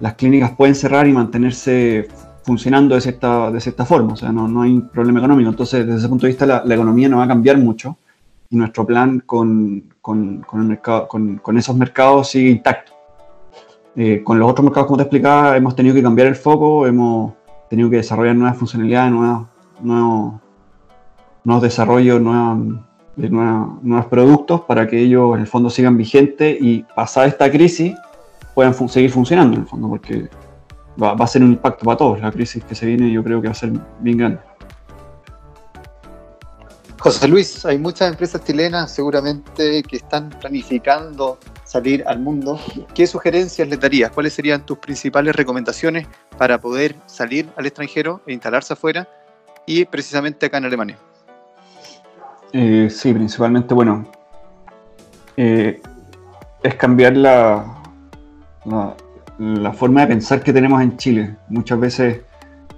las 0.00 0.14
clínicas 0.14 0.52
pueden 0.52 0.74
cerrar 0.74 1.06
y 1.06 1.12
mantenerse 1.12 2.08
funcionando 2.42 2.94
de 2.94 3.00
cierta, 3.00 3.50
de 3.50 3.60
cierta 3.60 3.84
forma, 3.84 4.14
o 4.14 4.16
sea, 4.16 4.32
no, 4.32 4.48
no 4.48 4.62
hay 4.62 4.80
problema 4.80 5.20
económico. 5.20 5.50
Entonces, 5.50 5.86
desde 5.86 5.98
ese 6.00 6.08
punto 6.08 6.26
de 6.26 6.32
vista, 6.32 6.46
la, 6.46 6.74
economía 6.74 7.08
no 7.08 7.18
va 7.18 7.24
a 7.24 7.28
cambiar 7.28 7.58
mucho 7.58 7.96
y 8.50 8.56
nuestro 8.56 8.86
plan 8.86 9.22
con, 9.26 9.84
con, 10.00 10.40
con, 10.40 10.60
el 10.62 10.66
mercado, 10.66 11.06
con 11.08 11.58
esos 11.58 11.76
mercados 11.76 12.30
sigue 12.30 12.50
intacto. 12.50 12.98
Eh, 14.00 14.22
con 14.22 14.38
los 14.38 14.48
otros 14.48 14.64
mercados, 14.64 14.86
como 14.86 14.98
te 14.98 15.02
explicaba, 15.02 15.56
hemos 15.56 15.74
tenido 15.74 15.92
que 15.92 16.02
cambiar 16.04 16.28
el 16.28 16.36
foco, 16.36 16.86
hemos 16.86 17.32
tenido 17.68 17.90
que 17.90 17.96
desarrollar 17.96 18.36
nuevas 18.36 18.56
funcionalidades, 18.56 19.10
nuevos, 19.10 20.40
nuevos 21.44 21.62
desarrollos, 21.62 22.20
nuevos, 22.20 22.82
nuevos 23.16 24.06
productos 24.06 24.62
para 24.62 24.86
que 24.86 25.00
ellos 25.00 25.34
en 25.34 25.40
el 25.40 25.46
fondo 25.46 25.70
sigan 25.70 25.96
vigentes 25.96 26.56
y 26.60 26.84
pasada 26.94 27.26
esta 27.26 27.50
crisis 27.50 27.94
puedan 28.54 28.74
seguir 28.88 29.10
funcionando 29.10 29.56
en 29.56 29.62
el 29.62 29.68
fondo, 29.68 29.88
porque 29.88 30.28
va, 31.00 31.14
va, 31.14 31.24
a 31.24 31.28
ser 31.28 31.42
un 31.42 31.52
impacto 31.52 31.84
para 31.84 31.96
todos. 31.96 32.20
La 32.20 32.32
crisis 32.32 32.64
que 32.64 32.74
se 32.74 32.86
viene 32.86 33.10
yo 33.10 33.22
creo 33.22 33.40
que 33.40 33.48
va 33.48 33.52
a 33.52 33.54
ser 33.54 33.72
bien 34.00 34.18
grande. 34.18 34.40
José 36.98 37.28
Luis, 37.28 37.64
hay 37.64 37.78
muchas 37.78 38.10
empresas 38.10 38.42
chilenas 38.44 38.90
seguramente 38.92 39.84
que 39.84 39.96
están 39.96 40.30
planificando 40.30 41.38
salir 41.62 42.02
al 42.08 42.18
mundo. 42.18 42.58
¿Qué 42.94 43.06
sugerencias 43.06 43.68
les 43.68 43.78
darías? 43.78 44.10
¿Cuáles 44.10 44.32
serían 44.32 44.66
tus 44.66 44.78
principales 44.78 45.36
recomendaciones 45.36 46.08
para 46.36 46.58
poder 46.58 46.96
salir 47.06 47.48
al 47.56 47.66
extranjero 47.66 48.20
e 48.26 48.32
instalarse 48.32 48.72
afuera 48.72 49.08
y 49.64 49.84
precisamente 49.84 50.46
acá 50.46 50.58
en 50.58 50.64
Alemania? 50.64 50.98
Eh, 52.52 52.88
sí, 52.90 53.12
principalmente, 53.12 53.74
bueno, 53.74 54.06
eh, 55.36 55.80
es 56.62 56.74
cambiar 56.76 57.16
la, 57.16 57.64
la, 59.38 59.72
forma 59.72 60.02
de 60.02 60.06
pensar 60.08 60.42
que 60.42 60.52
tenemos 60.52 60.80
en 60.82 60.96
Chile. 60.96 61.36
Muchas 61.48 61.78
veces, 61.78 62.20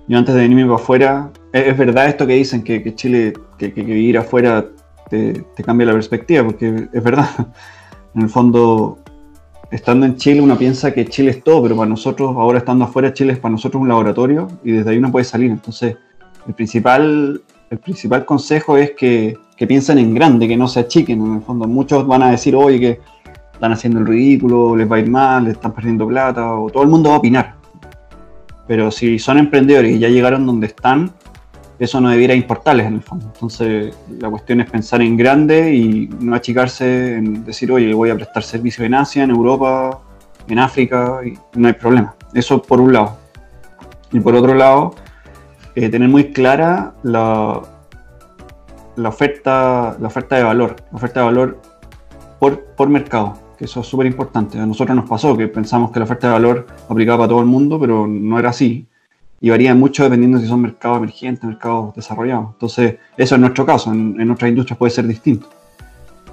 yo 0.09 0.19
antes 0.19 0.35
de 0.35 0.43
venirme 0.43 0.65
para 0.65 0.77
afuera, 0.77 1.31
es, 1.53 1.77
verdad 1.79 2.09
esto 2.09 2.27
que 2.27 2.35
dicen, 2.35 2.63
que, 2.63 2.95
Chile, 2.95 3.33
que, 3.59 3.73
que, 3.73 3.83
vivir 3.83 4.19
afuera 4.19 4.67
te, 5.09 5.45
cambia 5.65 5.87
la 5.87 5.93
perspectiva, 5.93 6.45
porque 6.45 6.89
es 6.93 7.03
verdad. 7.03 7.29
En 8.13 8.23
el 8.23 8.29
fondo, 8.29 8.99
estando 9.71 10.05
en 10.05 10.17
Chile 10.17 10.41
uno 10.41 10.59
piensa 10.59 10.93
que 10.93 11.07
Chile 11.07 11.31
es 11.31 11.45
todo, 11.45 11.63
pero 11.63 11.77
para 11.77 11.89
nosotros, 11.89 12.35
ahora 12.37 12.59
estando 12.59 12.87
afuera, 12.87 13.15
Chile 13.15 13.35
es 13.35 13.39
para 13.39 13.53
nosotros 13.53 13.81
un 13.81 13.87
laboratorio 13.87 14.49
y 14.65 14.73
desde 14.73 14.91
ahí 14.91 14.99
uno 14.99 15.13
puede 15.13 15.25
salir. 15.25 15.49
Entonces, 15.49 15.97
el 16.49 16.55
principal, 16.55 17.41
el 17.71 17.79
principal 17.79 18.25
consejo 18.25 18.77
es 18.77 18.93
que, 18.93 19.39
que 19.57 19.67
piensen 19.67 19.99
en 19.99 20.13
grande, 20.13 20.49
que 20.49 20.57
no 20.57 20.67
se 20.67 20.81
achiquen. 20.81 21.25
En 21.25 21.35
el 21.37 21.43
fondo, 21.43 21.69
muchos 21.69 22.07
van 22.07 22.23
a 22.23 22.31
decir, 22.33 22.55
oye, 22.57 22.81
que 22.81 23.01
están 23.53 23.73
haciendo 23.73 24.01
el 24.01 24.07
ridículo, 24.07 24.77
les 24.77 24.91
va 24.91 24.97
a 24.97 24.99
ir 24.99 25.09
mal, 25.09 25.45
les 25.45 25.55
están 25.55 25.73
perdiendo 25.73 26.07
plata, 26.07 26.55
o 26.55 26.69
todo 26.69 26.83
el 26.83 26.89
mundo 26.89 27.11
va 27.11 27.17
a 27.17 27.19
opinar. 27.19 27.55
Pero 28.67 28.91
si 28.91 29.19
son 29.19 29.39
emprendedores 29.39 29.95
y 29.95 29.99
ya 30.01 30.09
llegaron 30.09 30.47
donde 30.47 30.67
están, 30.67 31.13
eso 31.79 32.01
no 32.01 32.11
debiera 32.11 32.35
importarles 32.35 32.87
en 32.87 32.95
el 32.95 33.03
fondo. 33.03 33.31
Entonces, 33.33 33.95
la 34.19 34.29
cuestión 34.29 34.61
es 34.61 34.71
pensar 34.71 35.01
en 35.01 35.17
grande 35.17 35.73
y 35.73 36.09
no 36.21 36.35
achicarse 36.35 37.17
en 37.17 37.45
decir, 37.45 37.71
oye, 37.71 37.95
voy 37.95 38.11
a 38.11 38.17
prestar 38.17 38.43
servicio 38.43 38.85
en 38.85 38.95
Asia, 38.95 39.23
en 39.23 39.31
Europa, 39.31 40.01
en 40.49 40.59
África, 40.59 41.21
y 41.25 41.39
no 41.59 41.69
hay 41.69 41.75
problema. 41.75 42.15
Eso 42.35 42.61
por 42.61 42.81
un 42.81 42.93
lado. 42.93 43.17
Y 44.13 44.19
por 44.19 44.35
otro 44.35 44.55
lado, 44.55 44.95
eh, 45.75 45.89
tener 45.89 46.09
muy 46.09 46.33
clara 46.33 46.95
la, 47.03 47.61
la, 48.97 49.09
oferta, 49.09 49.97
la 50.01 50.07
oferta 50.09 50.37
de 50.37 50.45
valor, 50.45 50.77
la 50.91 50.97
oferta 50.97 51.21
de 51.21 51.27
valor 51.27 51.61
por, 52.39 52.61
por 52.77 52.89
mercado, 52.89 53.35
que 53.59 53.65
eso 53.65 53.81
es 53.81 53.87
súper 53.87 54.07
importante. 54.07 54.59
A 54.59 54.67
nosotros 54.67 54.97
nos 54.97 55.09
pasó 55.09 55.37
que 55.37 55.49
pensamos 55.49 55.91
que 55.91 55.99
la 55.99 56.05
oferta 56.05 56.29
de 56.29 56.33
valor 56.35 56.67
aplicaba 56.89 57.19
para 57.19 57.29
todo 57.29 57.41
el 57.41 57.47
mundo, 57.47 57.79
pero 57.79 58.07
no 58.07 58.39
era 58.39 58.51
así 58.51 58.87
y 59.41 59.51
varía 59.51 59.75
mucho 59.75 60.05
dependiendo 60.05 60.39
si 60.39 60.47
son 60.47 60.61
mercados 60.61 60.99
emergentes, 60.99 61.45
mercados 61.45 61.95
desarrollados. 61.95 62.51
Entonces, 62.53 62.97
eso 63.17 63.35
es 63.35 63.41
nuestro 63.41 63.65
caso, 63.65 63.91
en, 63.93 64.31
otras 64.31 64.51
industrias 64.51 64.79
puede 64.79 64.91
ser 64.91 65.07
distinto. 65.07 65.49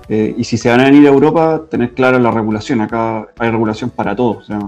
Eh, 0.10 0.36
y 0.38 0.44
si 0.44 0.58
se 0.58 0.70
van 0.70 0.82
a 0.82 0.86
venir 0.86 1.08
a 1.08 1.12
Europa, 1.12 1.64
tener 1.70 1.94
clara 1.94 2.20
la 2.20 2.32
regulación. 2.32 2.82
Acá 2.82 3.28
hay 3.38 3.50
regulación 3.50 3.90
para 3.90 4.16
todos. 4.16 4.38
O 4.38 4.44
sea, 4.44 4.60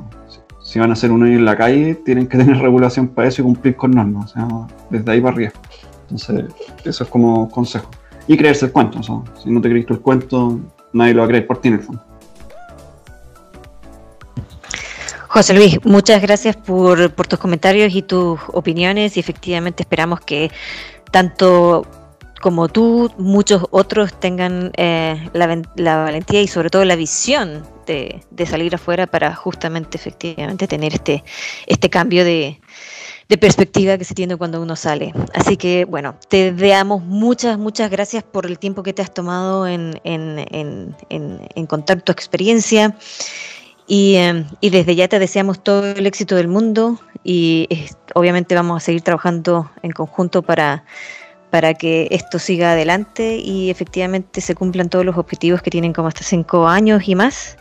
si, 0.69 0.79
van 0.79 0.89
a 0.89 0.93
hacer 0.93 1.11
uno 1.11 1.25
en 1.25 1.45
la 1.45 1.55
calle, 1.55 1.95
tienen 1.95 2.27
que 2.27 2.37
tener 2.37 2.57
regulación 2.61 3.07
para 3.07 3.27
eso 3.27 3.41
y 3.41 3.45
cumplir 3.45 3.75
con 3.75 3.91
normas. 3.91 4.31
O 4.31 4.33
sea, 4.33 4.47
desde 4.89 5.11
ahí 5.11 5.21
para 5.21 5.33
arriba. 5.33 5.51
Entonces, 6.03 6.45
eso 6.85 7.03
es 7.03 7.09
como 7.09 7.49
consejo. 7.49 7.89
Y 8.27 8.37
creerse 8.37 8.65
el 8.65 8.71
cuento. 8.71 8.99
O 8.99 9.03
sea, 9.03 9.15
si 9.41 9.49
no 9.49 9.61
te 9.61 9.69
crees 9.69 9.85
el 9.89 9.99
cuento, 9.99 10.59
nadie 10.93 11.13
lo 11.13 11.19
va 11.19 11.25
a 11.25 11.29
creer 11.29 11.47
por 11.47 11.61
ti 11.61 11.69
en 11.69 11.75
el 11.75 11.79
fondo. 11.81 12.03
José 15.29 15.53
Luis, 15.53 15.85
muchas 15.85 16.21
gracias 16.23 16.57
por, 16.57 17.11
tus 17.11 17.37
comentarios 17.37 17.93
y 17.93 18.01
tus 18.01 18.39
opiniones 18.51 19.15
y 19.15 19.19
efectivamente 19.19 19.83
esperamos 19.83 20.21
que 20.21 20.49
tanto 21.11 21.85
como 22.41 22.67
tú, 22.67 23.11
muchos 23.17 23.65
otros 23.71 24.19
tengan 24.19 24.71
eh, 24.77 25.29
la, 25.33 25.97
valentía 25.97 26.41
y 26.41 26.47
sobre 26.47 26.69
todo 26.69 26.85
la 26.85 26.95
visión 26.95 27.63
de, 27.85 28.21
salir 28.45 28.75
afuera 28.75 29.07
para 29.07 29.35
justamente 29.35 29.97
efectivamente 29.97 30.67
tener 30.67 30.93
este, 30.93 31.23
este 31.65 31.89
cambio 31.89 32.23
de, 32.23 32.59
perspectiva 33.39 33.97
que 33.97 34.05
se 34.05 34.15
tiene 34.15 34.35
cuando 34.37 34.61
uno 34.61 34.75
sale. 34.75 35.13
Así 35.33 35.55
que 35.55 35.85
bueno, 35.85 36.15
te 36.29 36.51
damos 36.51 37.03
muchas, 37.03 37.59
muchas 37.59 37.91
gracias 37.91 38.23
por 38.23 38.45
el 38.47 38.57
tiempo 38.57 38.81
que 38.81 38.93
te 38.93 39.01
has 39.01 39.13
tomado 39.13 39.67
en, 39.67 39.99
en, 40.03 40.95
en 41.09 41.65
contar 41.67 42.01
tu 42.01 42.11
experiencia. 42.11 42.95
Em, 43.91 44.45
y, 44.61 44.69
desde 44.69 44.95
ya 44.95 45.07
te 45.07 45.17
deseamos 45.17 45.63
todo 45.63 45.87
el 45.87 46.05
éxito 46.05 46.35
del 46.35 46.47
mundo 46.47 46.99
y 47.23 47.67
obviamente 48.13 48.53
vamos 48.53 48.77
a 48.77 48.85
seguir 48.85 49.01
trabajando 49.01 49.71
en 49.81 49.91
conjunto 49.91 50.43
para, 50.43 50.85
para 51.49 51.73
que 51.73 52.07
esto 52.11 52.39
siga 52.39 52.73
adelante 52.73 53.37
y 53.37 53.69
efectivamente 53.69 54.41
se 54.41 54.55
cumplan 54.55 54.89
todos 54.89 55.05
los 55.05 55.17
objetivos 55.17 55.61
que 55.61 55.71
tienen 55.71 55.93
como 55.93 56.07
hasta 56.07 56.23
cinco 56.23 56.67
años 56.67 57.07
y 57.07 57.15
más. 57.15 57.57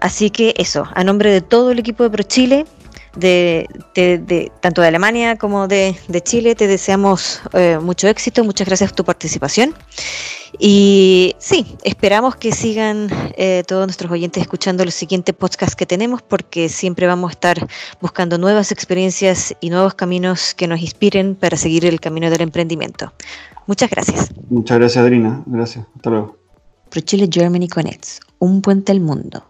Así 0.00 0.30
que 0.30 0.54
eso, 0.56 0.86
a 0.94 1.04
nombre 1.04 1.30
de 1.30 1.40
todo 1.40 1.70
el 1.70 1.78
equipo 1.78 2.02
de 2.02 2.10
ProChile, 2.10 2.66
de, 3.16 3.68
de, 3.94 4.52
tanto 4.60 4.82
de 4.82 4.88
Alemania 4.88 5.36
como 5.36 5.68
de, 5.68 5.96
Chile, 6.22 6.54
te 6.54 6.66
deseamos 6.66 7.40
eh, 7.52 7.78
mucho 7.80 8.08
éxito, 8.08 8.44
muchas 8.44 8.66
gracias 8.66 8.90
por 8.90 8.96
tu 8.96 9.04
participación. 9.04 9.74
Y 10.58 11.34
sí, 11.38 11.76
esperamos 11.82 12.36
que 12.36 12.52
sigan 12.52 13.08
eh, 13.36 13.64
todos 13.66 13.86
nuestros 13.86 14.10
oyentes 14.12 14.42
escuchando 14.42 14.84
los 14.84 14.94
siguientes 14.94 15.34
podcasts 15.34 15.74
que 15.74 15.86
tenemos 15.86 16.22
porque 16.22 16.68
siempre 16.68 17.06
vamos 17.06 17.30
a 17.30 17.32
estar 17.32 17.66
buscando 18.00 18.38
nuevas 18.38 18.70
experiencias 18.70 19.54
y 19.60 19.70
nuevos 19.70 19.94
caminos 19.94 20.54
que 20.54 20.68
nos 20.68 20.80
inspiren 20.80 21.34
para 21.34 21.56
seguir 21.56 21.84
el 21.84 22.00
camino 22.00 22.30
del 22.30 22.42
emprendimiento. 22.42 23.12
Muchas 23.66 23.90
gracias. 23.90 24.32
Muchas 24.48 24.78
gracias, 24.78 25.02
Adrina. 25.02 25.42
Gracias. 25.46 25.86
Hasta 25.96 26.10
luego. 26.10 26.36
ProChile 26.90 27.28
Germany 27.30 27.66
Connects, 27.66 28.20
un 28.38 28.62
puente 28.62 28.92
al 28.92 29.00
mundo. 29.00 29.44